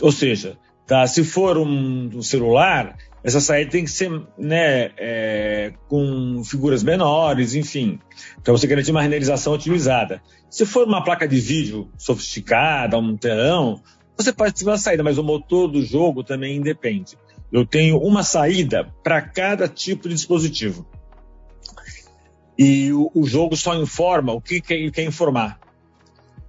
Ou 0.00 0.10
seja, 0.10 0.58
tá, 0.86 1.06
se 1.06 1.22
for 1.24 1.58
um, 1.58 2.10
um 2.14 2.22
celular, 2.22 2.96
essa 3.24 3.40
saída 3.40 3.70
tem 3.70 3.84
que 3.84 3.90
ser 3.90 4.10
né, 4.36 4.90
é, 4.96 5.72
com 5.88 6.42
figuras 6.44 6.82
menores, 6.82 7.54
enfim, 7.54 8.00
para 8.42 8.52
você 8.52 8.66
garantir 8.66 8.90
uma 8.90 9.02
renderização 9.02 9.52
otimizada. 9.52 10.20
Se 10.50 10.66
for 10.66 10.86
uma 10.86 11.04
placa 11.04 11.26
de 11.26 11.40
vídeo 11.40 11.88
sofisticada, 11.96 12.98
um 12.98 13.16
telão, 13.16 13.80
você 14.16 14.32
pode 14.32 14.54
ter 14.54 14.64
uma 14.64 14.76
saída, 14.76 15.02
mas 15.02 15.18
o 15.18 15.22
motor 15.22 15.68
do 15.68 15.82
jogo 15.82 16.24
também 16.24 16.56
independe. 16.56 17.16
Eu 17.52 17.64
tenho 17.64 17.98
uma 17.98 18.22
saída 18.22 18.92
para 19.04 19.20
cada 19.22 19.68
tipo 19.68 20.08
de 20.08 20.14
dispositivo. 20.14 20.86
E 22.58 22.92
o, 22.92 23.10
o, 23.14 23.26
jogo 23.26 23.56
só 23.56 23.74
informa 23.74 24.32
o 24.32 24.40
que 24.40 24.62
ele 24.70 24.90
quer 24.90 25.04
informar. 25.04 25.58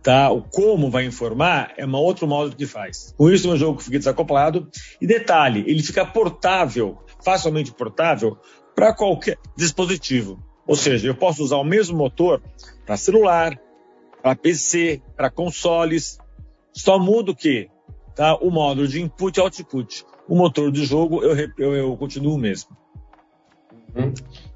Tá? 0.03 0.29
O 0.29 0.41
como 0.41 0.91
vai 0.91 1.05
informar 1.05 1.73
é 1.77 1.85
um 1.85 1.95
outro 1.95 2.27
modo 2.27 2.55
que 2.55 2.65
faz. 2.65 3.13
Com 3.17 3.31
isso, 3.31 3.47
o 3.47 3.51
meu 3.51 3.57
jogo 3.57 3.79
fica 3.79 3.97
desacoplado. 3.97 4.69
E 5.01 5.07
detalhe, 5.07 5.63
ele 5.65 5.81
fica 5.81 6.05
portável, 6.05 6.99
facilmente 7.23 7.71
portável, 7.71 8.37
para 8.75 8.93
qualquer 8.93 9.37
dispositivo. 9.55 10.43
Ou 10.67 10.75
seja, 10.75 11.07
eu 11.07 11.15
posso 11.15 11.41
usar 11.43 11.57
o 11.57 11.63
mesmo 11.63 11.97
motor 11.97 12.43
para 12.85 12.97
celular, 12.97 13.57
para 14.21 14.35
PC, 14.35 15.01
para 15.15 15.29
consoles. 15.29 16.19
Só 16.73 16.99
muda 16.99 17.31
o 17.31 17.35
quê? 17.35 17.69
Tá? 18.13 18.35
O 18.35 18.51
módulo 18.51 18.87
de 18.87 19.01
input 19.01 19.39
e 19.39 19.41
output 19.41 20.05
o 20.27 20.35
motor 20.35 20.71
do 20.71 20.83
jogo 20.83 21.23
eu, 21.23 21.51
eu, 21.57 21.75
eu 21.75 21.97
continuo 21.97 22.37
mesmo. 22.37 22.75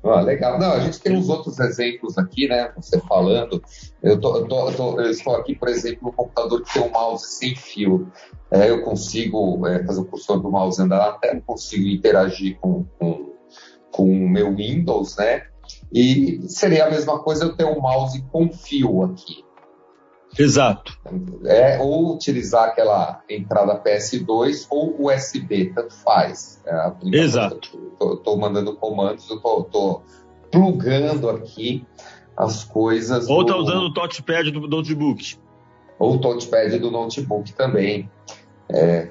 Ah, 0.03 0.22
legal. 0.22 0.60
Não, 0.60 0.72
a 0.72 0.79
gente 0.79 1.00
tem 1.00 1.15
uns 1.15 1.29
outros 1.29 1.60
exemplos 1.60 2.17
aqui, 2.17 2.48
né? 2.48 2.72
Você 2.75 3.00
falando. 3.01 3.62
Eu, 4.01 4.20
tô, 4.20 4.38
eu, 4.38 4.48
tô, 4.48 4.72
tô, 4.72 5.01
eu 5.01 5.12
estou 5.12 5.36
aqui, 5.36 5.56
por 5.56 5.67
exemplo, 5.67 6.08
no 6.08 6.13
computador 6.13 6.62
que 6.63 6.74
tem 6.74 6.82
um 6.82 6.91
mouse 6.91 7.27
sem 7.27 7.56
fio. 7.56 8.12
É, 8.50 8.70
eu 8.70 8.84
consigo 8.84 9.65
é, 9.67 9.84
fazer 9.86 10.01
o 10.01 10.06
cursor 10.06 10.39
do 10.39 10.50
mouse 10.50 10.82
andar 10.82 11.20
tela, 11.20 11.41
consigo 11.46 11.88
interagir 11.88 12.58
com, 12.60 12.86
com, 12.98 13.34
com 13.91 14.03
o 14.03 14.29
meu 14.29 14.56
Windows, 14.56 15.17
né? 15.17 15.44
E 15.94 16.41
seria 16.48 16.86
a 16.86 16.89
mesma 16.89 17.20
coisa 17.20 17.46
eu 17.46 17.56
ter 17.56 17.65
um 17.65 17.82
mouse 17.82 18.22
com 18.32 18.51
fio 18.51 19.03
aqui. 19.03 19.46
Exato. 20.38 20.98
É, 21.46 21.79
ou 21.79 22.13
utilizar 22.13 22.65
aquela 22.65 23.22
entrada 23.29 23.82
PS2 23.82 24.67
ou 24.70 25.08
USB, 25.08 25.72
tanto 25.74 25.94
faz. 25.94 26.62
É, 26.65 26.91
Exato. 27.13 27.79
Estou 28.00 28.38
mandando 28.38 28.75
comandos, 28.75 29.29
estou 29.29 30.03
plugando 30.51 31.29
aqui 31.29 31.86
as 32.36 32.63
coisas. 32.63 33.27
Ou 33.27 33.41
está 33.41 33.53
do... 33.53 33.60
usando 33.60 33.84
o 33.86 33.94
touchpad 33.94 34.51
do 34.51 34.67
notebook. 34.67 35.38
Ou 35.98 36.15
o 36.15 36.20
touchpad 36.20 36.77
do 36.77 36.91
notebook 36.91 37.53
também. 37.53 38.10
É, 38.70 39.10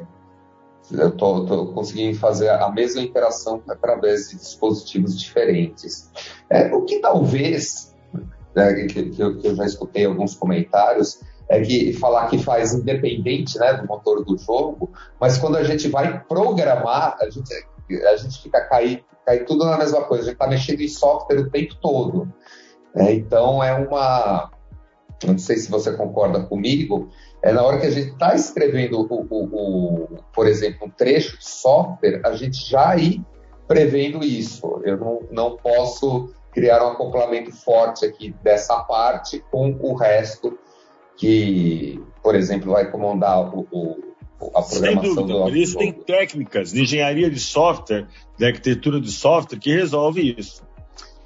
eu 0.93 1.09
estou 1.09 1.73
conseguindo 1.73 2.17
fazer 2.19 2.49
a 2.49 2.71
mesma 2.71 3.03
interação 3.03 3.61
através 3.69 4.29
de 4.31 4.37
dispositivos 4.37 5.19
diferentes. 5.19 6.11
É, 6.49 6.73
o 6.73 6.83
que 6.85 7.01
talvez 7.01 7.96
né, 8.57 8.73
que, 8.73 9.11
que, 9.11 9.23
eu, 9.23 9.39
que, 9.39 9.47
eu, 9.47 9.55
já 9.55 9.67
escutei 9.67 10.07
alguns 10.07 10.35
comentários, 10.35 11.21
é 11.49 11.61
que 11.61 11.93
falar 11.93 12.27
que 12.29 12.39
faz 12.39 12.73
independente 12.73 13.59
né, 13.59 13.75
do 13.75 13.87
motor 13.87 14.25
do 14.25 14.37
jogo, 14.39 14.91
mas 15.21 15.37
quando 15.37 15.57
a 15.57 15.63
gente 15.63 15.89
vai 15.89 16.25
programar, 16.25 17.19
a 17.21 17.29
gente, 17.29 17.53
a 18.07 18.17
gente 18.17 18.43
fica 18.43 18.63
cair, 18.63 19.05
cair 19.27 19.45
tudo 19.45 19.67
na 19.67 19.77
mesma 19.77 20.03
coisa, 20.05 20.23
a 20.23 20.27
gente 20.27 20.35
está 20.35 20.49
mexendo 20.49 20.81
em 20.81 20.89
software 20.89 21.41
o 21.41 21.51
tempo 21.51 21.77
todo. 21.77 22.33
É, 22.95 23.13
então 23.13 23.63
é 23.63 23.75
uma. 23.75 24.51
Não 25.25 25.39
sei 25.39 25.57
se 25.57 25.71
você 25.71 25.93
concorda 25.93 26.41
comigo, 26.41 27.11
é 27.43 27.53
na 27.53 27.63
hora 27.63 27.79
que 27.79 27.87
a 27.87 27.91
gente 27.91 28.13
está 28.13 28.35
escrevendo, 28.35 29.01
o, 29.01 29.27
o, 29.31 29.45
o, 29.45 30.09
por 30.35 30.47
exemplo, 30.47 30.87
um 30.87 30.91
trecho 30.91 31.39
de 31.39 31.49
software, 31.49 32.21
a 32.25 32.33
gente 32.33 32.69
já 32.69 32.97
ir 32.97 33.23
prevendo 33.69 34.25
isso. 34.25 34.81
Eu 34.85 34.97
não, 34.97 35.21
não 35.31 35.57
posso 35.57 36.35
criar 36.57 36.83
um 36.83 36.93
acoplamento 36.93 37.53
forte 37.53 38.07
aqui 38.07 38.35
dessa 38.43 38.79
parte 38.79 39.45
com 39.51 39.77
o 39.79 39.95
resto 39.95 40.59
que, 41.15 42.03
por 42.23 42.35
exemplo, 42.35 42.73
vai 42.73 42.91
comandar 42.91 43.55
o, 43.55 43.69
o 43.71 44.07
a 44.55 44.63
programação 44.63 45.03
Sem 45.03 45.15
dúvida, 45.15 45.35
do 45.35 45.45
por 45.45 45.57
isso 45.57 45.77
tem 45.77 45.93
técnicas 45.93 46.73
de 46.73 46.81
engenharia 46.81 47.31
de 47.31 47.39
software, 47.39 48.07
de 48.39 48.47
arquitetura 48.47 48.99
de 48.99 49.11
software 49.11 49.59
que 49.59 49.71
resolve 49.71 50.35
isso. 50.39 50.63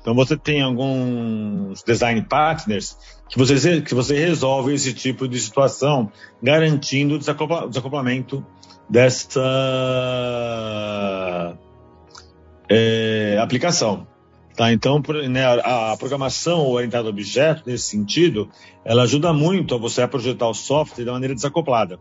Então 0.00 0.16
você 0.16 0.36
tem 0.36 0.62
alguns 0.62 1.84
design 1.84 2.22
partners 2.22 2.98
que 3.28 3.38
você, 3.38 3.80
que 3.82 3.94
você 3.94 4.16
resolve 4.16 4.74
esse 4.74 4.92
tipo 4.92 5.28
de 5.28 5.38
situação, 5.38 6.10
garantindo 6.42 7.14
o 7.14 7.18
desacoplamento 7.18 8.44
dessa 8.88 9.40
é, 12.68 13.38
aplicação. 13.40 14.08
Tá? 14.56 14.72
Então, 14.72 15.02
né, 15.28 15.44
a, 15.44 15.92
a, 15.92 15.96
programação 15.96 16.66
orientada 16.66 17.08
a 17.08 17.10
objeto, 17.10 17.62
nesse 17.66 17.84
sentido, 17.84 18.50
ela 18.84 19.02
ajuda 19.02 19.32
muito 19.32 19.74
a 19.74 19.78
você 19.78 20.02
a 20.02 20.08
projetar 20.08 20.48
o 20.48 20.54
software 20.54 21.04
de 21.04 21.10
maneira 21.10 21.34
desacoplada, 21.34 21.98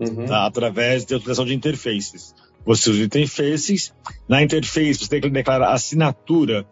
uhum. 0.00 0.26
tá? 0.26 0.46
através 0.46 1.04
da 1.04 1.16
utilização 1.16 1.44
de 1.44 1.54
interfaces. 1.54 2.34
Você 2.64 2.90
usa 2.90 3.04
interfaces, 3.04 3.92
na 4.28 4.42
interface 4.42 4.94
você 5.00 5.08
tem 5.08 5.20
que 5.20 5.30
declarar 5.30 5.72
assinatura, 5.72 6.66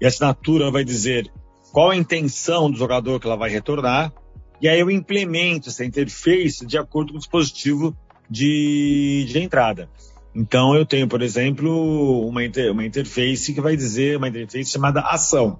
e 0.00 0.04
a 0.04 0.08
assinatura 0.08 0.70
vai 0.70 0.84
dizer 0.84 1.32
qual 1.72 1.90
a 1.90 1.96
intenção 1.96 2.70
do 2.70 2.76
jogador 2.76 3.18
que 3.18 3.26
ela 3.26 3.36
vai 3.36 3.50
retornar, 3.50 4.12
e 4.60 4.68
aí 4.68 4.78
eu 4.78 4.90
implemento 4.90 5.70
essa 5.70 5.84
interface 5.84 6.66
de 6.66 6.76
acordo 6.76 7.12
com 7.12 7.16
o 7.16 7.20
dispositivo 7.20 7.96
de, 8.28 9.24
de 9.26 9.38
entrada. 9.38 9.88
Então 10.34 10.74
eu 10.74 10.86
tenho, 10.86 11.08
por 11.08 11.22
exemplo, 11.22 12.26
uma, 12.26 12.44
inter, 12.44 12.70
uma 12.70 12.84
interface 12.84 13.52
que 13.52 13.60
vai 13.60 13.76
dizer, 13.76 14.16
uma 14.16 14.28
interface 14.28 14.70
chamada 14.70 15.00
ação. 15.00 15.58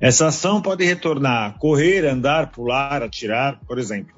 Essa 0.00 0.28
ação 0.28 0.62
pode 0.62 0.84
retornar 0.84 1.58
correr, 1.58 2.06
andar, 2.06 2.50
pular, 2.50 3.02
atirar, 3.02 3.60
por 3.66 3.78
exemplo. 3.78 4.14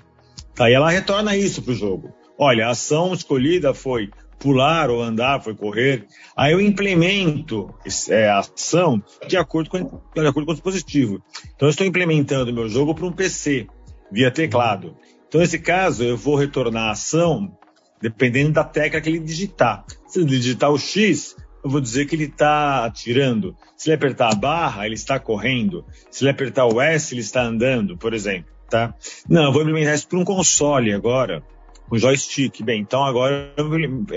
Tá, 0.55 0.71
e 0.71 0.75
ela 0.75 0.91
retorna 0.91 1.37
isso 1.37 1.63
para 1.63 1.73
o 1.73 1.77
jogo. 1.77 2.15
Olha, 2.39 2.69
a 2.69 2.71
ação 2.71 3.13
escolhida 3.13 3.75
foi 3.75 4.11
pular 4.39 4.91
ou 4.91 5.03
andar, 5.03 5.43
foi 5.43 5.55
correr. 5.55 6.07
Aí 6.37 6.53
eu 6.53 6.61
implemento 6.61 7.73
é, 8.09 8.29
a 8.29 8.41
ação 8.41 9.03
de 9.27 9.37
acordo, 9.37 9.71
com, 9.71 9.79
de 9.79 10.27
acordo 10.27 10.47
com 10.47 10.53
o 10.53 10.55
dispositivo. 10.55 11.23
Então 11.55 11.69
eu 11.69 11.71
estou 11.71 11.87
implementando 11.87 12.51
o 12.51 12.55
meu 12.55 12.69
jogo 12.69 12.95
para 12.95 13.07
um 13.07 13.13
PC, 13.13 13.67
via 14.11 14.31
teclado. 14.31 14.97
Então, 15.27 15.41
nesse 15.41 15.59
caso, 15.59 16.05
eu 16.05 16.17
vou 16.17 16.37
retornar 16.37 16.89
a 16.89 16.91
ação 16.91 17.57
dependendo 18.03 18.53
da 18.53 18.65
tecla 18.65 19.01
que 19.01 19.09
ele 19.09 19.21
digitar. 19.21 19.85
Se 20.09 20.19
ele 20.19 20.27
digitar 20.27 20.71
o 20.71 20.79
X, 20.79 21.37
eu 21.65 21.71
vou 21.71 21.81
dizer 21.81 22.07
que 22.07 22.17
ele 22.17 22.25
está 22.25 22.85
atirando. 22.85 23.57
Se 23.77 23.89
ele 23.89 23.95
apertar 23.95 24.33
a 24.33 24.35
barra, 24.35 24.85
ele 24.85 24.97
está 24.97 25.19
correndo. 25.19 25.85
Se 26.11 26.25
ele 26.25 26.31
apertar 26.31 26.67
o 26.67 26.81
S, 26.81 27.15
ele 27.15 27.21
está 27.21 27.43
andando, 27.43 27.97
por 27.97 28.13
exemplo. 28.13 28.51
Tá? 28.69 28.95
Não, 29.29 29.45
eu 29.45 29.53
vou 29.53 29.63
implementar 29.63 29.95
isso 29.95 30.09
para 30.09 30.19
um 30.19 30.25
console 30.25 30.93
agora, 30.93 31.43
com 31.89 31.97
joystick. 31.97 32.63
Bem, 32.63 32.81
então 32.81 33.05
agora, 33.05 33.55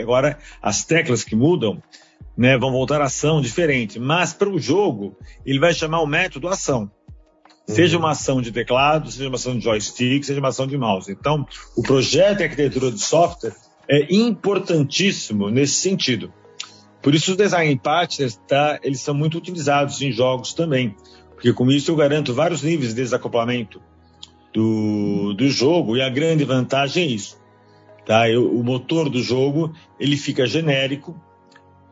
agora 0.02 0.40
as 0.62 0.84
teclas 0.84 1.24
que 1.24 1.36
mudam 1.36 1.82
né, 2.36 2.58
vão 2.58 2.72
voltar 2.72 3.02
a 3.02 3.06
ação 3.06 3.40
diferente. 3.40 4.00
Mas 4.00 4.34
para 4.34 4.50
o 4.50 4.60
jogo, 4.60 5.16
ele 5.46 5.60
vai 5.60 5.74
chamar 5.74 6.02
o 6.02 6.08
método 6.08 6.48
ação. 6.48 6.90
Seja 7.68 7.98
uma 7.98 8.12
ação 8.12 8.42
de 8.42 8.52
teclado, 8.52 9.10
seja 9.12 9.28
uma 9.28 9.36
ação 9.36 9.58
de 9.58 9.64
joystick, 9.64 10.24
seja 10.24 10.40
uma 10.40 10.50
ação 10.50 10.68
de 10.68 10.78
mouse. 10.78 11.12
Então, 11.12 11.48
o 11.76 11.82
projeto 11.82 12.38
de 12.38 12.44
arquitetura 12.44 12.92
de 12.92 13.00
software 13.00 13.56
é 13.90 14.14
importantíssimo 14.14 15.50
nesse 15.50 15.76
sentido. 15.76 16.34
Por 17.02 17.14
isso 17.14 17.32
os 17.32 17.38
design 17.38 17.78
partners 17.78 18.40
tá, 18.48 18.80
eles 18.82 19.00
são 19.00 19.14
muito 19.14 19.38
utilizados 19.38 20.02
em 20.02 20.12
jogos 20.12 20.54
também, 20.54 20.96
porque 21.36 21.54
com 21.54 21.70
isso 21.70 21.92
eu 21.92 21.96
garanto 21.96 22.34
vários 22.34 22.64
níveis 22.64 22.90
de 22.90 22.96
desacoplamento 22.96 23.80
do, 24.52 25.34
do 25.34 25.50
jogo 25.50 25.96
e 25.96 26.02
a 26.02 26.10
grande 26.10 26.44
vantagem 26.44 27.04
é 27.04 27.08
isso. 27.08 27.38
Tá? 28.06 28.30
Eu, 28.30 28.52
o 28.52 28.64
motor 28.64 29.10
do 29.10 29.22
jogo 29.22 29.74
ele 30.00 30.18
fica 30.18 30.48
genérico 30.48 31.20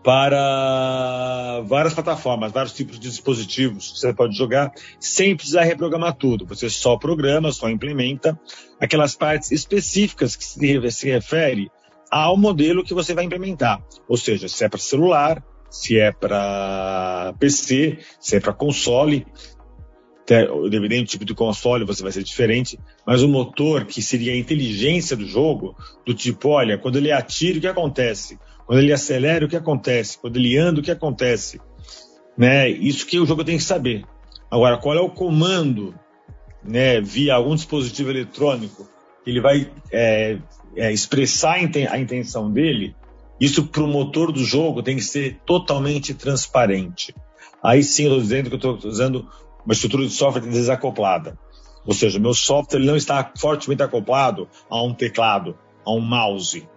para 0.04 1.62
várias 1.66 1.94
plataformas, 1.94 2.52
vários 2.52 2.74
tipos 2.74 3.00
de 3.00 3.08
dispositivos 3.08 3.92
que 3.92 4.00
você 4.00 4.14
pode 4.14 4.36
jogar 4.36 4.72
sem 5.00 5.36
precisar 5.36 5.64
reprogramar 5.64 6.14
tudo. 6.16 6.46
Você 6.48 6.70
só 6.70 6.98
programa, 6.98 7.52
só 7.52 7.70
implementa 7.70 8.40
aquelas 8.80 9.16
partes 9.16 9.52
específicas 9.52 10.36
que 10.36 10.44
se, 10.44 10.92
se 10.92 11.10
refere 11.10 11.72
ao 12.13 12.38
modelo 12.38 12.84
que 12.84 12.93
você 12.93 13.15
vai 13.15 13.24
implementar. 13.24 13.84
Ou 14.08 14.15
seja, 14.15 14.48
se 14.48 14.63
é 14.63 14.70
para 14.70 14.79
celular, 14.79 15.43
se 15.67 15.98
é 16.00 16.12
para 16.12 17.34
PC, 17.39 17.98
se 18.20 18.36
é 18.36 18.39
para 18.39 18.53
console. 18.53 19.25
Dependendo 20.70 21.03
do 21.03 21.08
tipo 21.08 21.25
de 21.25 21.34
console, 21.34 21.84
você 21.84 22.03
vai 22.03 22.12
ser 22.12 22.24
diferente, 22.24 22.79
mas 23.05 23.24
o 23.24 23.27
motor, 23.27 23.86
que 23.86 24.01
seria 24.01 24.32
a 24.32 24.38
inteligência 24.38 25.17
do 25.17 25.25
jogo, 25.25 25.75
do 26.05 26.13
tipo, 26.13 26.50
olha, 26.50 26.77
quando 26.77 26.98
ele 26.98 27.12
atira, 27.12 27.58
o 27.58 27.62
que 27.62 27.67
acontece? 27.67 28.39
Quando 28.65 28.79
ele 28.79 28.93
acelera, 28.93 29.46
o 29.46 29.50
que 29.50 29.58
acontece? 29.58 30.17
Quando 30.17 30.38
ele 30.38 30.55
anda, 30.58 30.79
o 30.79 30.84
que 30.84 30.91
acontece? 30.91 31.60
Né? 32.38 32.70
Isso 32.70 33.05
que 33.05 33.20
o 33.20 33.25
jogo 33.25 33.43
tem 33.43 33.58
que 33.58 33.63
saber. 33.63 34.05
Agora, 34.50 34.77
qual 34.77 34.96
é 34.96 35.01
o 35.01 35.10
comando 35.10 35.93
né, 36.63 37.01
via 37.01 37.34
algum 37.34 37.55
dispositivo 37.55 38.12
eletrônico 38.12 38.88
ele 39.25 39.41
vai 39.41 39.70
é, 39.91 40.38
é, 40.75 40.92
expressar 40.92 41.56
a 41.56 42.00
intenção 42.00 42.51
dele, 42.51 42.96
isso 43.39 43.65
para 43.65 43.84
o 43.84 43.88
motor 43.88 44.32
do 44.32 44.44
jogo 44.44 44.84
tem 44.84 44.96
que 44.96 45.03
ser 45.03 45.39
totalmente 45.46 46.13
transparente. 46.13 47.15
Aí 47.62 47.84
sim 47.84 48.03
eu 48.03 48.10
estou 48.10 48.22
dizendo 48.22 48.50
que 48.50 48.56
eu 48.56 48.75
estou 48.75 48.89
usando 48.89 49.27
uma 49.65 49.74
estrutura 49.74 50.06
de 50.06 50.13
software 50.13 50.42
desacoplada. 50.42 51.38
Ou 51.86 51.94
seja, 51.94 52.20
meu 52.20 52.34
software 52.34 52.80
não 52.80 52.96
está 52.96 53.32
fortemente 53.38 53.84
acoplado 53.84 54.48
a 54.70 54.82
um 54.82 54.94
teclado, 54.94 55.58
a 55.86 55.92
um 55.92 56.00
mouse. 56.00 56.68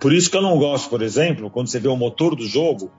Por 0.00 0.12
isso 0.12 0.30
que 0.30 0.36
eu 0.36 0.42
não 0.42 0.58
gosto, 0.58 0.88
por 0.88 1.02
exemplo, 1.02 1.50
quando 1.50 1.68
você 1.68 1.78
vê 1.78 1.88
o 1.88 1.96
motor 1.96 2.34
do 2.34 2.46
jogo, 2.46 2.90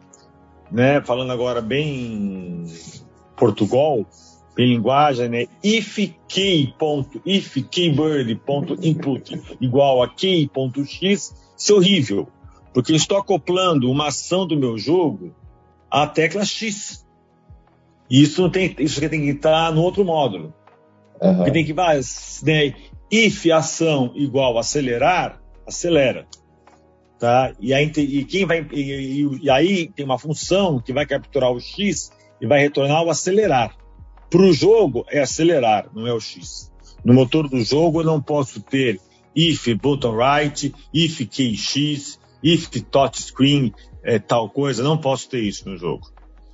né, 0.71 1.01
falando 1.01 1.31
agora 1.31 1.61
bem 1.61 2.65
Portugal, 3.35 4.05
em 4.57 4.67
linguagem, 4.67 5.29
né? 5.29 5.47
If 5.63 5.97
key 6.27 6.73
ponto, 6.77 7.21
if 7.25 7.55
keyword 7.69 8.33
ponto 8.45 8.77
input 8.81 9.41
igual 9.59 10.01
a 10.01 10.07
key 10.07 10.49
ponto 10.53 10.85
x, 10.85 11.35
isso 11.57 11.73
é 11.73 11.75
horrível, 11.75 12.27
porque 12.73 12.91
eu 12.91 12.95
estou 12.95 13.17
acoplando 13.17 13.89
uma 13.89 14.07
ação 14.07 14.45
do 14.47 14.57
meu 14.57 14.77
jogo 14.77 15.33
à 15.89 16.07
tecla 16.07 16.45
x. 16.45 17.05
E 18.09 18.21
isso 18.21 18.41
não 18.41 18.49
tem, 18.49 18.75
isso 18.79 18.99
tem 19.09 19.21
que 19.21 19.29
estar 19.29 19.71
no 19.71 19.81
outro 19.81 20.05
módulo. 20.05 20.53
Uhum. 21.21 21.43
Que 21.43 21.51
tem 21.51 21.65
que 21.65 21.73
né? 22.43 22.75
If 23.11 23.45
ação 23.51 24.11
igual 24.15 24.57
acelerar, 24.57 25.41
acelera. 25.65 26.27
Tá? 27.19 27.53
E, 27.59 27.73
aí, 27.73 27.91
e 27.97 28.25
quem 28.25 28.45
vai 28.45 28.67
e, 28.71 29.23
e, 29.23 29.39
e 29.43 29.49
aí 29.49 29.87
tem 29.87 30.05
uma 30.05 30.19
função 30.19 30.79
que 30.79 30.91
vai 30.91 31.05
capturar 31.05 31.51
o 31.51 31.59
x 31.59 32.11
e 32.41 32.45
vai 32.45 32.59
retornar 32.59 33.03
o 33.03 33.09
acelerar. 33.09 33.75
Para 34.29 34.41
o 34.41 34.53
jogo 34.53 35.05
é 35.09 35.21
acelerar, 35.21 35.89
não 35.93 36.07
é 36.07 36.13
o 36.13 36.19
X. 36.19 36.71
No 37.03 37.13
motor 37.13 37.47
do 37.47 37.63
jogo 37.63 38.01
eu 38.01 38.05
não 38.05 38.21
posso 38.21 38.61
ter 38.61 38.99
if 39.35 39.67
button 39.75 40.15
right, 40.15 40.73
if 40.93 41.19
kx, 41.19 42.19
if 42.43 42.69
touchscreen, 42.89 43.73
é, 44.03 44.17
tal 44.19 44.49
coisa. 44.49 44.83
Não 44.83 44.97
posso 44.97 45.29
ter 45.29 45.41
isso 45.41 45.69
no 45.69 45.77
jogo, 45.77 46.09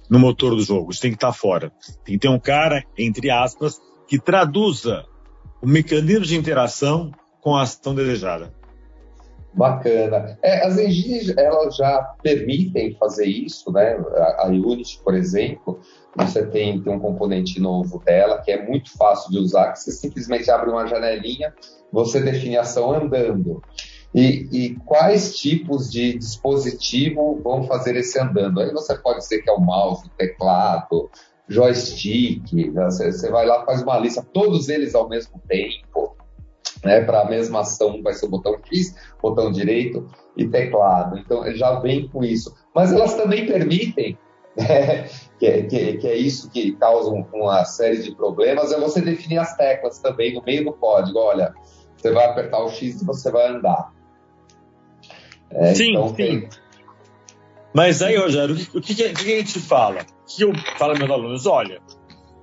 no 0.09 0.19
motor 0.19 0.55
do 0.55 0.61
jogo. 0.61 0.91
Isso 0.91 1.01
tem 1.01 1.11
que 1.11 1.17
estar 1.17 1.33
fora. 1.33 1.71
Tem 2.03 2.15
que 2.15 2.19
ter 2.19 2.29
um 2.29 2.39
cara, 2.39 2.83
entre 2.97 3.29
aspas, 3.29 3.79
que 4.07 4.19
traduza 4.19 5.05
o 5.61 5.67
mecanismo 5.67 6.25
de 6.25 6.35
interação 6.35 7.11
com 7.39 7.55
a 7.55 7.61
ação 7.61 7.95
desejada. 7.95 8.53
Bacana. 9.53 10.37
É, 10.41 10.65
as 10.65 10.77
engines 10.77 11.35
elas 11.37 11.75
já 11.75 12.15
permitem 12.23 12.95
fazer 12.95 13.25
isso, 13.25 13.71
né? 13.71 13.97
A, 14.15 14.45
a 14.45 14.47
Unity, 14.47 15.01
por 15.03 15.13
exemplo, 15.13 15.79
você 16.15 16.45
tem, 16.45 16.81
tem 16.81 16.93
um 16.93 16.99
componente 16.99 17.59
novo 17.59 17.99
dela 17.99 18.41
que 18.41 18.51
é 18.51 18.65
muito 18.65 18.95
fácil 18.97 19.29
de 19.31 19.39
usar, 19.39 19.73
que 19.73 19.79
você 19.79 19.91
simplesmente 19.91 20.49
abre 20.49 20.69
uma 20.69 20.87
janelinha, 20.87 21.53
você 21.91 22.21
define 22.21 22.57
a 22.57 22.61
ação 22.61 22.93
andando. 22.93 23.61
E, 24.15 24.47
e, 24.51 24.75
quais 24.85 25.37
tipos 25.37 25.89
de 25.89 26.17
dispositivo 26.17 27.39
vão 27.41 27.63
fazer 27.63 27.95
esse 27.95 28.19
andando? 28.19 28.59
Aí 28.59 28.71
você 28.71 28.97
pode 28.97 29.19
dizer 29.19 29.41
que 29.41 29.49
é 29.49 29.53
o 29.53 29.59
mouse, 29.59 30.05
o 30.05 30.09
teclado, 30.17 31.09
joystick, 31.47 32.71
você, 32.73 33.11
você 33.11 33.29
vai 33.29 33.45
lá 33.45 33.65
faz 33.65 33.81
uma 33.81 33.97
lista, 33.97 34.25
todos 34.33 34.69
eles 34.69 34.95
ao 34.95 35.07
mesmo 35.07 35.41
tempo 35.47 36.10
né? 36.83 37.01
Para 37.01 37.21
a 37.21 37.25
mesma 37.25 37.61
ação 37.61 38.01
vai 38.01 38.13
ser 38.13 38.25
o 38.25 38.29
botão 38.29 38.57
X, 38.71 38.95
botão 39.21 39.51
direito 39.51 40.07
e 40.35 40.47
teclado. 40.47 41.17
Então 41.17 41.43
já 41.55 41.79
vem 41.79 42.07
com 42.07 42.23
isso. 42.23 42.55
Mas 42.73 42.91
elas 42.91 43.15
também 43.15 43.45
permitem, 43.45 44.17
né? 44.55 45.07
que, 45.39 45.45
é, 45.45 45.63
que, 45.63 45.97
que, 45.97 46.07
é 46.07 46.15
isso 46.15 46.49
que 46.49 46.73
causa 46.73 47.09
uma 47.09 47.65
série 47.65 48.01
de 48.01 48.15
problemas, 48.15 48.71
é 48.71 48.79
você 48.79 49.01
definir 49.01 49.37
as 49.37 49.55
teclas 49.55 49.99
também 49.99 50.33
no 50.33 50.43
meio 50.43 50.65
do 50.65 50.73
código. 50.73 51.19
Olha, 51.19 51.53
você 51.95 52.11
vai 52.11 52.25
apertar 52.25 52.63
o 52.63 52.69
X 52.69 53.01
e 53.01 53.05
você 53.05 53.31
vai 53.31 53.47
andar. 53.47 53.91
É, 55.49 55.73
sim, 55.73 55.91
então, 55.91 56.09
sim. 56.09 56.15
Tem... 56.15 56.49
Mas 57.73 58.01
aí, 58.01 58.17
Rogério, 58.17 58.55
o 58.73 58.81
que, 58.81 58.93
que, 58.93 59.13
que 59.13 59.33
a 59.33 59.37
gente 59.37 59.59
fala? 59.59 60.01
O 60.01 60.25
que 60.25 60.43
eu 60.43 60.53
falo 60.77 60.91
aos 60.91 60.99
meus 60.99 61.11
alunos? 61.11 61.45
Olha, 61.45 61.81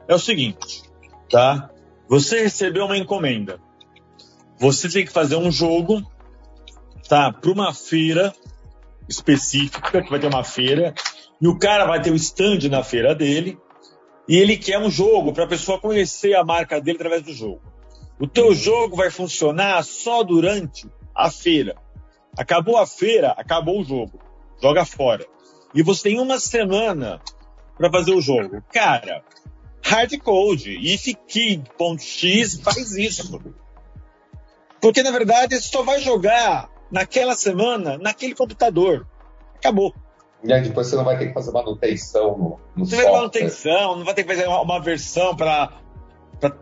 é 0.06 0.14
o 0.14 0.18
seguinte, 0.18 0.82
tá? 1.30 1.70
Você 2.08 2.42
recebeu 2.42 2.86
uma 2.86 2.96
encomenda. 2.96 3.60
Você 4.58 4.88
tem 4.88 5.04
que 5.04 5.12
fazer 5.12 5.36
um 5.36 5.50
jogo, 5.50 6.02
tá? 7.08 7.32
Para 7.32 7.50
uma 7.50 7.72
feira 7.72 8.34
específica, 9.08 10.02
que 10.02 10.10
vai 10.10 10.18
ter 10.18 10.26
uma 10.26 10.44
feira, 10.44 10.94
e 11.40 11.46
o 11.46 11.58
cara 11.58 11.86
vai 11.86 12.02
ter 12.02 12.10
o 12.10 12.14
um 12.14 12.16
stand 12.16 12.68
na 12.70 12.82
feira 12.82 13.14
dele, 13.14 13.58
e 14.28 14.36
ele 14.36 14.56
quer 14.56 14.78
um 14.78 14.90
jogo 14.90 15.32
para 15.32 15.44
a 15.44 15.48
pessoa 15.48 15.80
conhecer 15.80 16.34
a 16.34 16.44
marca 16.44 16.80
dele 16.80 16.98
através 16.98 17.22
do 17.22 17.32
jogo. 17.32 17.62
O 18.20 18.26
teu 18.26 18.54
jogo 18.54 18.96
vai 18.96 19.10
funcionar 19.10 19.82
só 19.84 20.22
durante 20.22 20.86
a 21.14 21.30
feira. 21.30 21.76
Acabou 22.36 22.76
a 22.76 22.86
feira, 22.86 23.30
acabou 23.30 23.80
o 23.80 23.84
jogo. 23.84 24.18
Joga 24.60 24.84
fora. 24.84 25.24
E 25.74 25.82
você 25.82 26.10
tem 26.10 26.20
uma 26.20 26.38
semana 26.38 27.20
para 27.76 27.90
fazer 27.90 28.12
o 28.12 28.20
jogo. 28.20 28.62
Cara, 28.72 29.24
hardcode, 29.82 30.72
ifkey.x 30.72 32.60
faz 32.60 32.96
isso. 32.96 33.40
Porque, 34.80 35.02
na 35.02 35.10
verdade, 35.10 35.56
você 35.56 35.68
só 35.68 35.82
vai 35.82 36.00
jogar 36.00 36.70
naquela 36.90 37.34
semana, 37.34 37.98
naquele 37.98 38.34
computador. 38.34 39.06
Acabou. 39.56 39.94
E 40.42 40.52
aí 40.52 40.62
depois 40.62 40.86
você 40.86 40.96
não 40.96 41.04
vai 41.04 41.18
ter 41.18 41.28
que 41.28 41.34
fazer 41.34 41.50
manutenção 41.50 42.38
no, 42.38 42.60
no 42.76 42.86
Você 42.86 42.96
vai 42.96 43.06
ter 43.06 43.12
manutenção, 43.12 43.96
não 43.96 44.04
vai 44.04 44.14
ter 44.14 44.22
que 44.22 44.28
fazer 44.28 44.46
uma, 44.46 44.62
uma 44.62 44.80
versão 44.80 45.34
para 45.34 45.72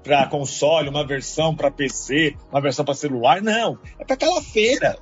para 0.03 0.27
console, 0.29 0.89
uma 0.89 1.07
versão 1.07 1.55
para 1.55 1.71
PC, 1.71 2.35
uma 2.51 2.63
versão 2.63 2.83
para 2.83 2.95
celular. 2.95 3.43
Não, 3.43 3.79
é 3.99 4.05
para 4.07 4.15
aquela 4.15 4.41
feira. 4.41 4.99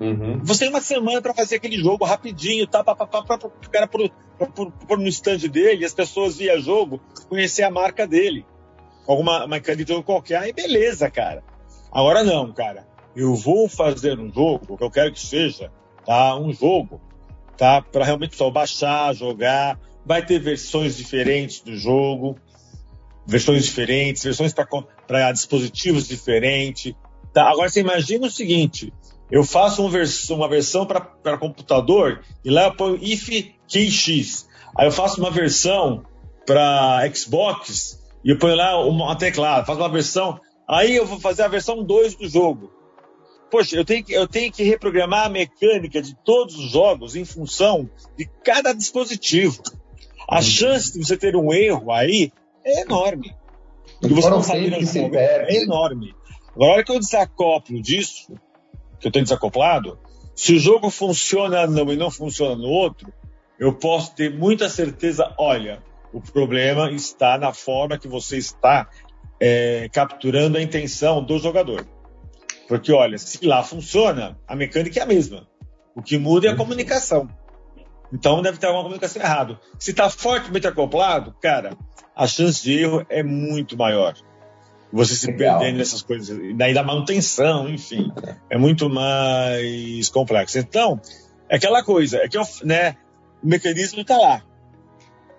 Uhum. 0.00 0.40
Você 0.42 0.64
tem 0.64 0.70
uma 0.70 0.80
semana 0.80 1.22
para 1.22 1.32
fazer 1.32 1.56
aquele 1.56 1.76
jogo 1.76 2.04
rapidinho, 2.04 2.66
tá? 2.66 2.82
Para 2.82 2.94
o 3.04 3.70
cara 3.70 3.86
pôr 3.86 4.98
no 4.98 5.06
stand 5.06 5.48
dele, 5.48 5.84
as 5.84 5.94
pessoas 5.94 6.36
via 6.36 6.58
jogo, 6.58 7.00
conhecer 7.28 7.62
a 7.62 7.70
marca 7.70 8.04
dele. 8.04 8.44
Alguma 9.06 9.46
mecânica 9.46 9.84
de 9.84 9.92
jogo 9.92 10.02
qualquer. 10.02 10.38
Aí 10.38 10.52
beleza, 10.52 11.08
cara. 11.08 11.44
Agora 11.92 12.24
não, 12.24 12.52
cara. 12.52 12.86
Eu 13.14 13.34
vou 13.34 13.68
fazer 13.68 14.18
um 14.18 14.32
jogo, 14.32 14.78
que 14.78 14.84
eu 14.84 14.90
quero 14.90 15.12
que 15.12 15.20
seja, 15.20 15.70
tá? 16.06 16.34
Um 16.36 16.52
jogo, 16.52 17.00
tá? 17.58 17.82
Para 17.82 18.04
realmente 18.04 18.34
só 18.36 18.50
baixar, 18.50 19.14
jogar. 19.14 19.78
Vai 20.04 20.24
ter 20.24 20.38
versões 20.38 20.96
diferentes 20.96 21.60
do 21.60 21.76
jogo, 21.76 22.36
versões 23.26 23.64
diferentes, 23.64 24.22
versões 24.22 24.54
para 25.06 25.30
dispositivos 25.32 26.08
diferentes. 26.08 26.94
Tá? 27.32 27.48
Agora 27.50 27.68
você 27.68 27.80
imagina 27.80 28.26
o 28.26 28.30
seguinte: 28.30 28.92
eu 29.30 29.44
faço 29.44 29.82
uma 29.82 29.90
versão, 29.90 30.36
uma 30.36 30.48
versão 30.48 30.86
para 30.86 31.38
computador 31.38 32.22
e 32.44 32.50
lá 32.50 32.64
eu 32.64 32.74
ponho 32.74 32.98
if 33.02 33.28
kx. 33.68 34.48
Aí 34.76 34.86
eu 34.86 34.92
faço 34.92 35.20
uma 35.20 35.30
versão 35.30 36.02
para 36.46 37.02
Xbox 37.14 38.02
e 38.24 38.30
eu 38.30 38.38
ponho 38.38 38.56
lá 38.56 38.82
uma 38.84 39.14
teclado. 39.16 39.66
Faço 39.66 39.80
uma 39.80 39.88
versão 39.88 40.40
Aí 40.68 40.96
eu 40.96 41.06
vou 41.06 41.20
fazer 41.20 41.42
a 41.42 41.48
versão 41.48 41.82
2 41.82 42.14
do 42.16 42.28
jogo. 42.28 42.72
Poxa, 43.50 43.76
eu 43.76 43.84
tenho, 43.84 44.02
que, 44.02 44.12
eu 44.12 44.26
tenho 44.26 44.50
que 44.50 44.62
reprogramar 44.62 45.26
a 45.26 45.28
mecânica 45.28 46.00
de 46.00 46.14
todos 46.24 46.58
os 46.58 46.70
jogos 46.70 47.14
em 47.14 47.24
função 47.24 47.90
de 48.16 48.26
cada 48.42 48.72
dispositivo. 48.72 49.62
A 50.28 50.36
uhum. 50.36 50.42
chance 50.42 50.92
de 50.92 51.04
você 51.04 51.16
ter 51.16 51.36
um 51.36 51.52
erro 51.52 51.92
aí 51.92 52.32
é 52.64 52.80
enorme. 52.80 53.34
E 54.00 54.08
você 54.08 54.30
não 54.30 54.42
sabe 54.42 54.70
que 54.70 54.86
se 54.86 55.08
perde. 55.10 55.54
É 55.54 55.62
enorme. 55.62 56.14
Agora, 56.54 56.70
a 56.70 56.74
hora 56.74 56.84
que 56.84 56.92
eu 56.92 56.98
desacoplo 56.98 57.80
disso, 57.82 58.32
que 58.98 59.08
eu 59.08 59.12
tenho 59.12 59.24
desacoplado, 59.24 59.98
se 60.34 60.54
o 60.54 60.58
jogo 60.58 60.88
funciona 60.88 61.66
num 61.66 61.92
e 61.92 61.96
não 61.96 62.10
funciona 62.10 62.56
no 62.56 62.68
outro, 62.68 63.12
eu 63.58 63.72
posso 63.74 64.14
ter 64.14 64.34
muita 64.34 64.68
certeza, 64.68 65.34
olha, 65.38 65.82
o 66.12 66.20
problema 66.20 66.90
está 66.90 67.38
na 67.38 67.52
forma 67.52 67.98
que 67.98 68.08
você 68.08 68.36
está 68.36 68.88
é, 69.44 69.88
capturando 69.92 70.56
a 70.56 70.62
intenção 70.62 71.20
do 71.20 71.36
jogador. 71.36 71.84
Porque, 72.68 72.92
olha, 72.92 73.18
se 73.18 73.44
lá 73.44 73.60
funciona, 73.64 74.38
a 74.46 74.54
mecânica 74.54 75.00
é 75.00 75.02
a 75.02 75.06
mesma. 75.06 75.48
O 75.96 76.00
que 76.00 76.16
muda 76.16 76.46
é 76.46 76.50
a 76.52 76.56
comunicação. 76.56 77.28
Então 78.12 78.40
deve 78.40 78.58
ter 78.58 78.66
alguma 78.66 78.84
comunicação 78.84 79.20
errada. 79.20 79.58
Se 79.80 79.90
está 79.90 80.08
fortemente 80.08 80.68
acoplado, 80.68 81.34
cara, 81.42 81.76
a 82.14 82.26
chance 82.28 82.62
de 82.62 82.78
erro 82.78 83.04
é 83.08 83.24
muito 83.24 83.76
maior. 83.76 84.14
Você 84.92 85.16
se 85.16 85.26
Legal. 85.26 85.58
perdendo 85.58 85.78
nessas 85.78 86.02
coisas, 86.02 86.38
daí 86.54 86.72
da 86.72 86.84
manutenção, 86.84 87.68
enfim, 87.68 88.12
é 88.48 88.56
muito 88.56 88.88
mais 88.88 90.08
complexo. 90.10 90.56
Então, 90.58 91.00
é 91.48 91.56
aquela 91.56 91.82
coisa, 91.82 92.18
é 92.18 92.28
que 92.28 92.38
né, 92.64 92.96
o 93.42 93.48
mecanismo 93.48 94.02
está 94.02 94.16
lá. 94.16 94.42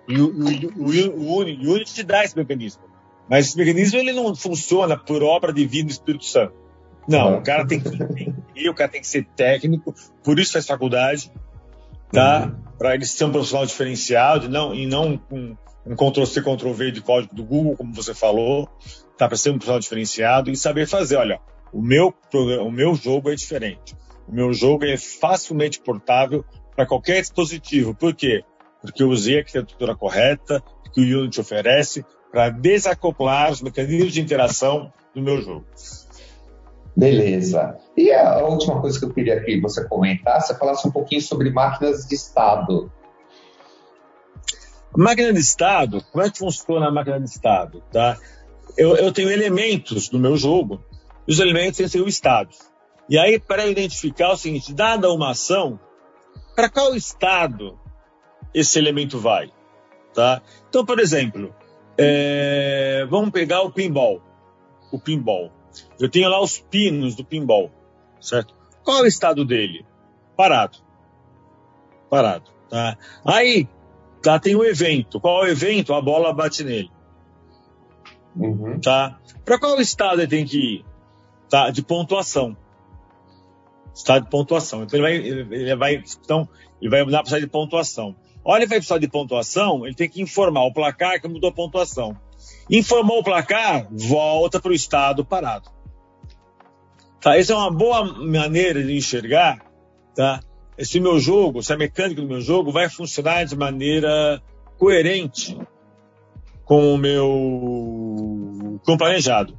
E 0.06 0.20
o, 0.20 0.26
o, 0.26 0.90
o, 0.90 1.38
o 1.38 1.72
Unity 1.72 2.02
dá 2.02 2.22
esse 2.22 2.36
mecanismo. 2.36 2.93
Mas 3.28 3.46
esse 3.46 3.56
mecanismo 3.56 3.98
ele 3.98 4.12
não 4.12 4.34
funciona 4.34 4.96
por 4.96 5.22
obra 5.22 5.52
divina 5.52 5.86
do 5.86 5.92
Espírito 5.92 6.24
Santo. 6.24 6.54
Não, 7.08 7.38
o 7.38 7.42
cara 7.42 7.66
tem 7.66 7.80
que 7.80 7.88
entender, 7.88 8.68
o 8.68 8.74
cara 8.74 8.90
tem 8.90 9.00
que 9.00 9.06
ser 9.06 9.26
técnico, 9.36 9.94
por 10.22 10.38
isso 10.38 10.52
faz 10.52 10.66
faculdade, 10.66 11.30
tá? 12.10 12.46
Uhum. 12.46 12.64
Para 12.78 12.94
ele 12.94 13.04
ser 13.04 13.24
um 13.24 13.32
profissional 13.32 13.66
diferenciado 13.66 14.48
não, 14.48 14.74
e 14.74 14.86
não 14.86 15.20
um, 15.30 15.56
um 15.86 15.94
Ctrl-C, 15.94 16.40
Ctrl-V 16.40 16.90
de 16.90 17.02
código 17.02 17.34
do 17.34 17.44
Google, 17.44 17.76
como 17.76 17.94
você 17.94 18.14
falou, 18.14 18.68
tá? 19.18 19.28
Para 19.28 19.36
ser 19.36 19.50
um 19.50 19.54
profissional 19.54 19.80
diferenciado 19.80 20.50
e 20.50 20.56
saber 20.56 20.86
fazer. 20.86 21.16
Olha, 21.16 21.40
o 21.72 21.82
meu, 21.82 22.14
o 22.32 22.70
meu 22.70 22.94
jogo 22.94 23.30
é 23.30 23.34
diferente. 23.34 23.94
O 24.26 24.34
meu 24.34 24.52
jogo 24.54 24.84
é 24.84 24.96
facilmente 24.96 25.80
portável 25.80 26.44
para 26.74 26.86
qualquer 26.86 27.20
dispositivo. 27.20 27.94
Por 27.94 28.14
quê? 28.14 28.42
Porque 28.80 29.02
eu 29.02 29.08
usei 29.08 29.36
a 29.36 29.38
arquitetura 29.40 29.94
correta, 29.94 30.62
que 30.92 31.00
o 31.00 31.20
Unity 31.20 31.40
oferece, 31.40 32.04
para 32.34 32.50
desacoplar 32.50 33.52
os 33.52 33.62
mecanismos 33.62 34.12
de 34.12 34.20
interação 34.20 34.92
do 35.14 35.22
meu 35.22 35.40
jogo. 35.40 35.64
Beleza. 36.96 37.78
E 37.96 38.12
a 38.12 38.44
última 38.44 38.80
coisa 38.80 38.98
que 38.98 39.04
eu 39.04 39.14
queria 39.14 39.40
que 39.40 39.60
você 39.60 39.86
comentasse, 39.86 40.48
você 40.48 40.58
falasse 40.58 40.88
um 40.88 40.90
pouquinho 40.90 41.22
sobre 41.22 41.50
máquinas 41.50 42.08
de 42.08 42.16
estado. 42.16 42.90
Máquina 44.96 45.32
de 45.32 45.38
estado, 45.38 46.02
como 46.10 46.24
é 46.24 46.30
que 46.30 46.40
funciona 46.40 46.88
a 46.88 46.90
máquina 46.90 47.20
de 47.20 47.30
estado? 47.30 47.80
Tá? 47.92 48.18
Eu, 48.76 48.96
eu 48.96 49.12
tenho 49.12 49.30
elementos 49.30 50.10
no 50.10 50.18
meu 50.18 50.36
jogo, 50.36 50.82
e 51.28 51.32
os 51.32 51.38
elementos 51.38 51.76
têm 51.76 51.86
que 51.86 51.92
ser 51.92 52.00
o 52.00 52.08
estado. 52.08 52.50
E 53.08 53.16
aí, 53.16 53.38
para 53.38 53.64
identificar 53.64 54.32
o 54.32 54.36
seguinte, 54.36 54.74
dada 54.74 55.12
uma 55.12 55.30
ação, 55.30 55.78
para 56.56 56.68
qual 56.68 56.96
estado 56.96 57.78
esse 58.52 58.76
elemento 58.76 59.20
vai? 59.20 59.52
Tá? 60.12 60.42
Então, 60.68 60.84
por 60.84 60.98
exemplo, 60.98 61.54
é, 61.96 63.06
vamos 63.08 63.30
pegar 63.30 63.62
o 63.62 63.70
pinball. 63.70 64.20
O 64.90 64.98
pinball. 64.98 65.50
Eu 65.98 66.08
tenho 66.08 66.28
lá 66.28 66.40
os 66.40 66.58
pinos 66.58 67.14
do 67.14 67.24
pinball, 67.24 67.70
certo? 68.20 68.54
Qual 68.82 68.98
é 68.98 69.02
o 69.02 69.06
estado 69.06 69.44
dele? 69.44 69.84
Parado. 70.36 70.78
Parado, 72.10 72.50
tá? 72.68 72.96
Aí, 73.24 73.68
tá, 74.22 74.38
tem 74.38 74.54
um 74.54 74.64
evento. 74.64 75.20
Qual 75.20 75.44
é 75.44 75.48
o 75.48 75.50
evento? 75.50 75.94
A 75.94 76.00
bola 76.00 76.32
bate 76.32 76.62
nele. 76.62 76.90
Uhum. 78.36 78.80
Tá? 78.80 79.18
Para 79.44 79.58
qual 79.58 79.80
estado 79.80 80.20
ele 80.20 80.28
tem 80.28 80.44
que 80.44 80.58
ir? 80.58 80.84
Tá? 81.48 81.70
De 81.70 81.82
pontuação. 81.82 82.56
Estado 83.94 84.24
de 84.24 84.30
pontuação. 84.30 84.82
Então 84.82 84.98
ele 84.98 85.02
vai, 85.02 85.56
ele 85.56 85.76
vai, 85.76 86.04
então, 86.24 86.48
ele 86.80 86.90
vai 86.90 87.04
mudar 87.04 87.18
para 87.18 87.24
o 87.24 87.28
estado 87.28 87.40
de 87.40 87.46
pontuação. 87.46 88.16
Olha, 88.44 88.66
vai 88.66 88.78
estado 88.78 89.00
de 89.00 89.08
pontuação, 89.08 89.86
ele 89.86 89.94
tem 89.94 90.08
que 90.08 90.20
informar 90.20 90.64
o 90.64 90.72
placar 90.72 91.20
que 91.20 91.26
mudou 91.26 91.50
a 91.50 91.54
pontuação. 91.54 92.16
Informou 92.70 93.20
o 93.20 93.24
placar, 93.24 93.88
volta 93.90 94.60
para 94.60 94.70
o 94.70 94.74
estado 94.74 95.24
parado. 95.24 95.70
Tá? 97.20 97.38
Essa 97.38 97.54
é 97.54 97.56
uma 97.56 97.70
boa 97.70 98.04
maneira 98.04 98.82
de 98.82 98.94
enxergar 98.94 99.64
tá? 100.14 100.40
se 100.78 101.00
meu 101.00 101.18
jogo, 101.18 101.62
se 101.62 101.72
a 101.72 101.76
mecânica 101.76 102.20
do 102.20 102.28
meu 102.28 102.40
jogo 102.40 102.70
vai 102.70 102.88
funcionar 102.88 103.44
de 103.44 103.56
maneira 103.56 104.42
coerente 104.78 105.56
com 106.64 106.94
o 106.94 106.98
meu 106.98 108.80
com 108.84 108.92
o 108.92 108.98
planejado. 108.98 109.58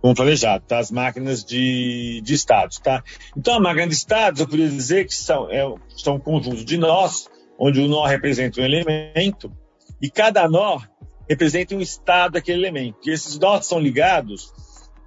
Com 0.00 0.12
o 0.12 0.14
planejado, 0.14 0.64
tá? 0.66 0.78
As 0.78 0.90
máquinas 0.90 1.44
de, 1.44 2.22
de 2.22 2.34
estados, 2.34 2.78
tá? 2.78 3.04
Então, 3.36 3.54
a 3.54 3.60
máquina 3.60 3.86
de 3.86 3.94
estados, 3.94 4.40
eu 4.40 4.46
poderia 4.46 4.70
dizer 4.70 5.06
que 5.06 5.14
são, 5.14 5.50
é, 5.50 5.62
são 5.96 6.14
um 6.16 6.20
conjunto 6.20 6.64
de 6.64 6.78
nós, 6.78 7.28
onde 7.60 7.80
o 7.80 7.86
nó 7.86 8.06
representa 8.06 8.62
um 8.62 8.64
elemento, 8.64 9.52
e 10.00 10.10
cada 10.10 10.48
nó 10.48 10.80
representa 11.28 11.74
um 11.76 11.80
estado 11.80 12.32
daquele 12.32 12.62
elemento. 12.62 12.98
E 13.06 13.10
esses 13.10 13.38
nós 13.38 13.66
são 13.66 13.78
ligados 13.78 14.50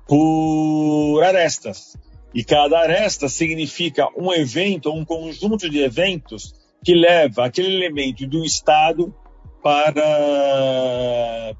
por 0.08 1.24
arestas. 1.24 1.98
E 2.34 2.44
cada 2.44 2.80
aresta 2.80 3.28
significa 3.28 4.08
um 4.16 4.32
evento 4.32 4.92
um 4.92 5.04
conjunto 5.04 5.70
de 5.70 5.80
eventos 5.82 6.54
que 6.84 6.94
leva 6.94 7.46
aquele 7.46 7.76
elemento 7.76 8.28
de 8.28 8.38
um 8.38 8.44
estado 8.44 9.14
para, 9.64 10.04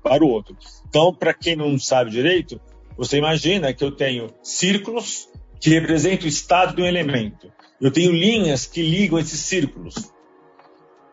para 0.04 0.24
o 0.24 0.28
outro. 0.28 0.56
Então, 0.88 1.14
para 1.14 1.34
quem 1.34 1.56
não 1.56 1.80
sabe 1.80 2.12
direito, 2.12 2.60
você 2.98 3.18
imagina 3.18 3.74
que 3.74 3.84
eu 3.84 3.92
tenho 3.92 4.28
círculos 4.44 5.30
que 5.60 5.70
representam 5.70 6.26
o 6.26 6.30
estado 6.30 6.76
de 6.76 6.82
um 6.82 6.86
elemento. 6.86 7.52
Eu 7.80 7.92
tenho 7.92 8.12
linhas 8.12 8.66
que 8.66 8.82
ligam 8.82 9.18
esses 9.18 9.40
círculos, 9.40 10.13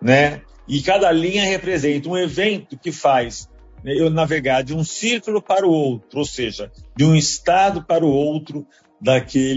né? 0.00 0.42
E 0.66 0.80
cada 0.82 1.10
linha 1.10 1.44
representa 1.44 2.08
um 2.08 2.16
evento 2.16 2.78
que 2.78 2.92
faz 2.92 3.48
né, 3.82 3.92
eu 3.96 4.08
navegar 4.10 4.62
de 4.62 4.74
um 4.74 4.84
círculo 4.84 5.42
para 5.42 5.66
o 5.66 5.70
outro, 5.70 6.20
ou 6.20 6.24
seja, 6.24 6.70
de 6.96 7.04
um 7.04 7.14
estado 7.14 7.82
para 7.82 8.04
o 8.04 8.10
outro 8.10 8.66
daquele 9.00 9.50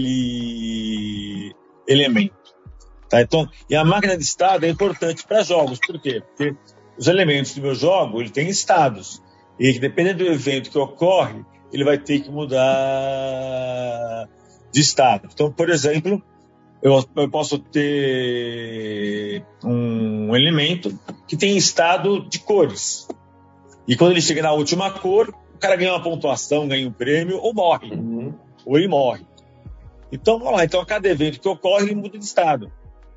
elemento. 1.86 2.34
Tá? 3.08 3.22
Então, 3.22 3.48
e 3.68 3.76
a 3.76 3.84
máquina 3.84 4.16
de 4.16 4.24
estado 4.24 4.64
é 4.64 4.68
importante 4.68 5.24
para 5.26 5.42
jogos, 5.42 5.78
por 5.86 6.00
quê? 6.00 6.20
Porque 6.20 6.56
os 6.98 7.06
elementos 7.06 7.54
do 7.54 7.60
meu 7.60 7.74
jogo 7.74 8.20
ele 8.20 8.30
tem 8.30 8.48
estados 8.48 9.22
e 9.58 9.78
dependendo 9.78 10.24
do 10.24 10.30
evento 10.30 10.70
que 10.70 10.78
ocorre, 10.78 11.44
ele 11.72 11.84
vai 11.84 11.98
ter 11.98 12.20
que 12.20 12.30
mudar 12.30 12.58
de 14.72 14.80
estado. 14.80 15.28
Então, 15.32 15.52
por 15.52 15.70
exemplo, 15.70 16.22
eu, 16.84 17.02
eu 17.16 17.30
posso 17.30 17.58
ter 17.58 19.42
um 19.64 20.36
elemento 20.36 20.96
que 21.26 21.34
tem 21.34 21.56
estado 21.56 22.28
de 22.28 22.38
cores. 22.38 23.08
E 23.88 23.96
quando 23.96 24.10
ele 24.10 24.20
chega 24.20 24.42
na 24.42 24.52
última 24.52 24.90
cor, 24.90 25.34
o 25.54 25.58
cara 25.58 25.76
ganha 25.76 25.94
uma 25.94 26.02
pontuação, 26.02 26.68
ganha 26.68 26.86
um 26.86 26.92
prêmio 26.92 27.38
ou 27.38 27.54
morre. 27.54 27.90
Uhum. 27.90 28.34
Ou 28.66 28.76
ele 28.76 28.86
morre. 28.86 29.26
Então, 30.12 30.38
vamos 30.38 30.58
lá. 30.58 30.64
Então, 30.64 30.78
a 30.78 30.84
cada 30.84 31.08
evento 31.08 31.40
que 31.40 31.48
ocorre, 31.48 31.84
ele 31.84 31.94
muda 31.94 32.18
de 32.18 32.24
estado. 32.24 32.70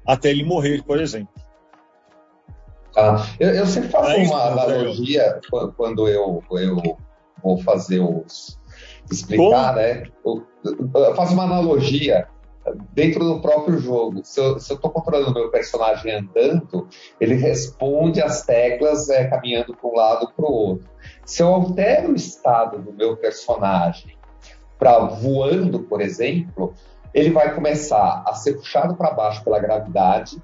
Até 0.06 0.30
ele 0.30 0.46
morrer, 0.46 0.82
por 0.84 1.02
exemplo. 1.02 1.34
Ah, 2.96 3.28
eu, 3.38 3.50
eu 3.50 3.66
sempre 3.66 3.90
faço 3.90 4.12
é 4.12 4.24
uma 4.24 4.44
analogia 4.46 5.42
eu. 5.54 5.74
quando 5.74 6.08
eu, 6.08 6.42
eu 6.52 6.98
vou 7.44 7.58
fazer 7.60 8.00
os. 8.00 8.58
explicar, 9.12 9.44
Como? 9.44 9.76
né? 9.76 10.04
Eu, 10.26 11.16
faço 11.16 11.34
uma 11.34 11.44
analogia 11.44 12.28
dentro 12.94 13.24
do 13.24 13.42
próprio 13.42 13.78
jogo. 13.78 14.22
Se 14.24 14.40
eu 14.40 14.58
estou 14.58 14.90
controlando 14.90 15.34
meu 15.34 15.50
personagem 15.50 16.12
andando, 16.14 16.88
ele 17.20 17.36
responde 17.36 18.22
as 18.22 18.46
teclas 18.46 19.10
é, 19.10 19.26
caminhando 19.28 19.76
para 19.76 19.90
um 19.90 19.96
lado 19.96 20.32
para 20.36 20.46
o 20.46 20.52
outro. 20.52 20.90
Se 21.26 21.42
eu 21.42 21.48
altero 21.48 22.12
o 22.12 22.16
estado 22.16 22.80
do 22.80 22.94
meu 22.94 23.18
personagem 23.18 24.18
para 24.78 25.00
voando, 25.00 25.80
por 25.82 26.02
exemplo, 26.02 26.74
ele 27.14 27.32
vai 27.32 27.54
começar 27.54 28.24
a 28.28 28.34
ser 28.34 28.54
puxado 28.54 28.96
para 28.96 29.12
baixo 29.12 29.44
pela 29.44 29.60
gravidade, 29.60 30.42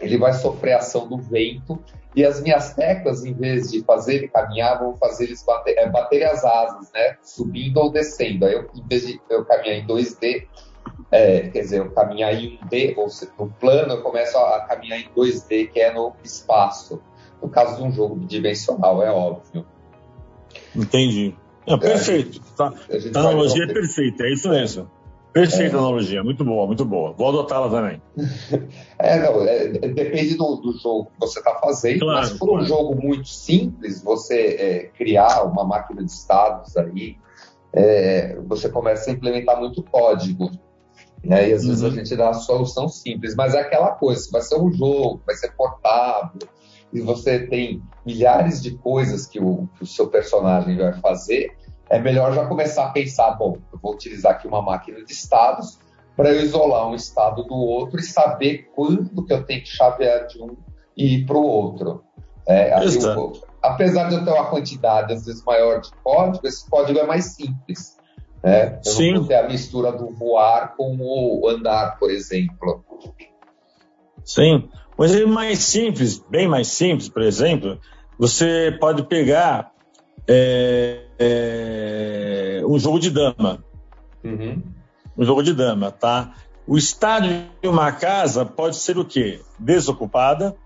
ele 0.00 0.18
vai 0.18 0.32
sofrer 0.32 0.74
a 0.74 0.78
ação 0.78 1.08
do 1.08 1.18
vento, 1.18 1.82
e 2.16 2.24
as 2.24 2.40
minhas 2.40 2.72
teclas, 2.72 3.26
em 3.26 3.34
vez 3.34 3.70
de 3.70 3.84
fazer 3.84 4.14
ele 4.14 4.28
caminhar, 4.28 4.78
vão 4.78 4.96
fazer 4.96 5.24
eles 5.24 5.44
bater, 5.44 5.76
é, 5.76 5.86
bater 5.86 6.24
as 6.24 6.42
asas, 6.46 6.90
né? 6.90 7.18
Subindo 7.22 7.76
ou 7.76 7.92
descendo. 7.92 8.46
Aí, 8.46 8.54
eu, 8.54 8.70
em 8.74 8.88
vez 8.88 9.06
de 9.06 9.20
eu 9.28 9.44
caminhar 9.44 9.76
em 9.76 9.86
2D, 9.86 10.46
é, 11.10 11.48
quer 11.48 11.60
dizer, 11.60 11.78
eu 11.78 11.90
caminhar 11.90 12.34
em 12.34 12.58
1D, 12.58 12.94
ou 12.96 13.06
no 13.38 13.52
plano, 13.52 13.94
eu 13.94 14.02
começo 14.02 14.36
a, 14.36 14.60
caminhar 14.62 15.00
em 15.00 15.08
2D, 15.16 15.70
que 15.70 15.80
é 15.80 15.92
no 15.92 16.12
espaço. 16.24 17.00
No 17.40 17.48
caso 17.48 17.76
de 17.76 17.82
um 17.82 17.92
jogo 17.92 18.16
bidimensional, 18.16 19.02
é 19.02 19.10
óbvio. 19.10 19.64
Entendi. 20.74 21.34
É, 21.66 21.76
perfeito. 21.76 22.40
Tá. 22.56 22.66
A, 22.66 23.18
a 23.18 23.20
analogia 23.20 23.64
é 23.64 23.66
perfeita, 23.66 24.24
é 24.24 24.32
isso 24.32 24.48
mesmo. 24.48 24.90
Perfeita 25.36 25.76
é. 25.76 25.78
analogia, 25.78 26.24
muito 26.24 26.42
boa, 26.42 26.66
muito 26.66 26.82
boa. 26.82 27.12
Vou 27.12 27.28
adotá-la 27.28 27.68
também. 27.68 28.02
É, 28.98 29.20
não, 29.20 29.42
é, 29.42 29.68
depende 29.68 30.36
do, 30.36 30.56
do, 30.56 30.72
jogo 30.78 31.10
que 31.12 31.20
você 31.20 31.38
está 31.38 31.54
fazendo, 31.56 32.00
claro, 32.00 32.18
mas 32.20 32.28
se 32.30 32.38
for 32.38 32.48
claro. 32.48 32.62
um 32.62 32.66
jogo 32.66 32.96
muito 32.96 33.28
simples, 33.28 34.02
você 34.02 34.56
é, 34.58 34.78
criar 34.96 35.42
uma 35.42 35.62
máquina 35.64 36.02
de 36.02 36.10
estados 36.10 36.74
aí, 36.78 37.18
é, 37.74 38.38
você 38.46 38.70
começa 38.70 39.10
a 39.10 39.12
implementar 39.12 39.60
muito 39.60 39.82
código. 39.82 40.50
Né? 41.26 41.50
E 41.50 41.52
às 41.52 41.62
uhum. 41.62 41.68
vezes 41.68 41.82
a 41.82 41.86
uhum. 41.88 41.94
gente 41.94 42.16
dá 42.16 42.24
uma 42.26 42.34
solução 42.34 42.88
simples, 42.88 43.34
mas 43.34 43.54
é 43.54 43.60
aquela 43.60 43.92
coisa, 43.92 44.28
vai 44.30 44.42
ser 44.42 44.60
um 44.60 44.70
jogo, 44.72 45.22
vai 45.26 45.34
ser 45.34 45.52
portável, 45.52 46.38
e 46.92 47.00
você 47.00 47.46
tem 47.46 47.82
milhares 48.04 48.62
de 48.62 48.76
coisas 48.78 49.26
que 49.26 49.40
o, 49.40 49.68
que 49.76 49.82
o 49.82 49.86
seu 49.86 50.08
personagem 50.08 50.76
vai 50.76 50.92
fazer, 51.00 51.56
é 51.88 51.98
melhor 51.98 52.32
já 52.32 52.46
começar 52.46 52.86
a 52.86 52.90
pensar, 52.90 53.32
bom, 53.32 53.58
eu 53.72 53.78
vou 53.80 53.94
utilizar 53.94 54.32
aqui 54.32 54.46
uma 54.46 54.62
máquina 54.62 55.04
de 55.04 55.12
estados 55.12 55.78
para 56.16 56.30
eu 56.30 56.42
isolar 56.42 56.88
um 56.88 56.94
estado 56.94 57.44
do 57.44 57.54
outro 57.54 58.00
e 58.00 58.02
saber 58.02 58.70
quando 58.74 59.24
que 59.24 59.32
eu 59.32 59.44
tenho 59.44 59.62
que 59.62 59.68
chavear 59.68 60.26
de 60.26 60.42
um 60.42 60.56
e 60.96 61.16
ir 61.16 61.26
para 61.26 61.36
o 61.36 61.42
outro. 61.42 62.02
É, 62.48 62.72
eu, 62.82 63.32
apesar 63.62 64.08
de 64.08 64.14
eu 64.14 64.24
ter 64.24 64.30
uma 64.30 64.46
quantidade 64.46 65.12
às 65.12 65.26
vezes 65.26 65.44
maior 65.44 65.80
de 65.80 65.90
código, 66.02 66.46
esse 66.46 66.68
código 66.68 66.98
é 66.98 67.06
mais 67.06 67.34
simples. 67.34 67.95
Né? 68.46 68.78
Eu 68.86 68.92
Sim. 68.92 69.12
não 69.12 69.18
vou 69.22 69.28
ter 69.28 69.34
a 69.34 69.48
mistura 69.48 69.90
do 69.90 70.08
voar 70.12 70.76
com 70.76 70.96
o 71.00 71.48
andar, 71.48 71.98
por 71.98 72.12
exemplo. 72.12 72.84
Sim. 74.24 74.68
Um 74.96 75.04
exemplo 75.04 75.32
mais 75.34 75.58
simples, 75.58 76.24
bem 76.30 76.46
mais 76.46 76.68
simples, 76.68 77.08
por 77.08 77.22
exemplo, 77.22 77.80
você 78.16 78.74
pode 78.80 79.02
pegar 79.02 79.72
é, 80.28 81.06
é, 81.18 82.62
um 82.64 82.78
jogo 82.78 83.00
de 83.00 83.10
dama. 83.10 83.64
Uhum. 84.22 84.62
Um 85.18 85.24
jogo 85.24 85.42
de 85.42 85.52
dama, 85.52 85.90
tá? 85.90 86.34
O 86.68 86.78
estádio 86.78 87.48
de 87.60 87.68
uma 87.68 87.90
casa 87.90 88.46
pode 88.46 88.76
ser 88.76 88.96
o 88.96 89.04
quê? 89.04 89.40
Desocupada, 89.58 90.56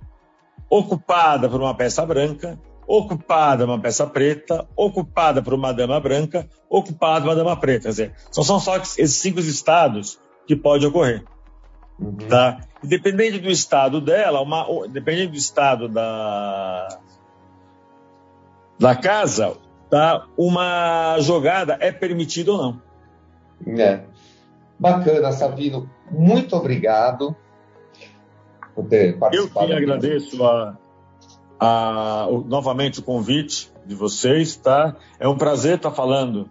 ocupada 0.68 1.48
por 1.48 1.60
uma 1.60 1.74
peça 1.74 2.04
branca, 2.04 2.58
ocupada 2.90 3.64
uma 3.64 3.78
peça 3.78 4.04
preta, 4.04 4.66
ocupada 4.74 5.40
por 5.40 5.54
uma 5.54 5.72
dama 5.72 6.00
branca, 6.00 6.48
ocupada 6.68 7.24
uma 7.24 7.36
dama 7.36 7.56
preta. 7.56 7.84
Quer 7.84 7.88
dizer, 7.88 8.14
são 8.32 8.58
só 8.58 8.76
esses 8.78 9.14
cinco 9.14 9.38
estados 9.38 10.18
que 10.44 10.56
pode 10.56 10.84
ocorrer. 10.84 11.24
Uhum. 12.00 12.16
Tá? 12.28 12.58
E 12.82 12.88
dependendo 12.88 13.38
do 13.38 13.48
estado 13.48 14.00
dela, 14.00 14.40
uma, 14.40 14.66
dependendo 14.88 15.32
do 15.32 15.36
estado 15.36 15.88
da, 15.88 16.98
da 18.76 18.96
casa, 18.96 19.56
tá? 19.88 20.26
uma 20.36 21.16
jogada 21.20 21.78
é 21.80 21.92
permitida 21.92 22.50
ou 22.50 22.58
não. 22.58 22.82
É. 23.78 24.00
Bacana, 24.76 25.30
Sabino. 25.30 25.88
Muito 26.10 26.56
obrigado 26.56 27.36
por 28.74 28.88
ter 28.88 29.16
participado. 29.16 29.66
Eu 29.70 29.78
que 29.78 29.84
agradeço 29.84 30.44
a, 30.44 30.76
a, 31.60 32.26
o, 32.28 32.40
novamente 32.40 33.00
o 33.00 33.02
convite 33.02 33.70
de 33.84 33.94
vocês, 33.94 34.56
tá? 34.56 34.96
É 35.18 35.28
um 35.28 35.36
prazer 35.36 35.76
estar 35.76 35.90
falando 35.90 36.48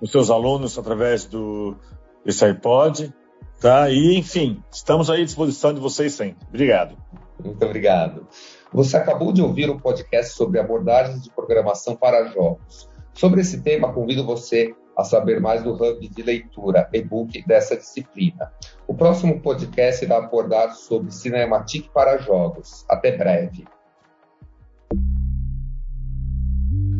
com 0.00 0.06
seus 0.06 0.28
alunos 0.28 0.76
através 0.76 1.24
do 1.24 1.76
desse 2.24 2.44
iPod, 2.44 3.14
tá? 3.60 3.88
E, 3.88 4.18
enfim, 4.18 4.62
estamos 4.70 5.08
aí 5.08 5.22
à 5.22 5.24
disposição 5.24 5.72
de 5.72 5.80
vocês 5.80 6.12
sempre. 6.12 6.44
Obrigado. 6.48 6.96
Muito 7.42 7.64
obrigado. 7.64 8.26
Você 8.72 8.96
acabou 8.96 9.32
de 9.32 9.40
ouvir 9.40 9.70
um 9.70 9.78
podcast 9.78 10.34
sobre 10.34 10.58
abordagens 10.58 11.22
de 11.22 11.30
programação 11.30 11.96
para 11.96 12.26
jogos. 12.26 12.88
Sobre 13.14 13.40
esse 13.40 13.62
tema, 13.62 13.92
convido 13.92 14.24
você 14.24 14.74
a 14.96 15.04
saber 15.04 15.40
mais 15.40 15.62
do 15.62 15.72
Hub 15.72 16.06
de 16.06 16.22
leitura, 16.22 16.88
e-book 16.92 17.42
dessa 17.46 17.76
disciplina. 17.76 18.52
O 18.86 18.94
próximo 18.94 19.40
podcast 19.40 20.04
irá 20.04 20.18
abordar 20.18 20.74
sobre 20.74 21.10
Cinematic 21.10 21.88
para 21.92 22.18
jogos. 22.18 22.84
Até 22.88 23.16
breve. 23.16 23.64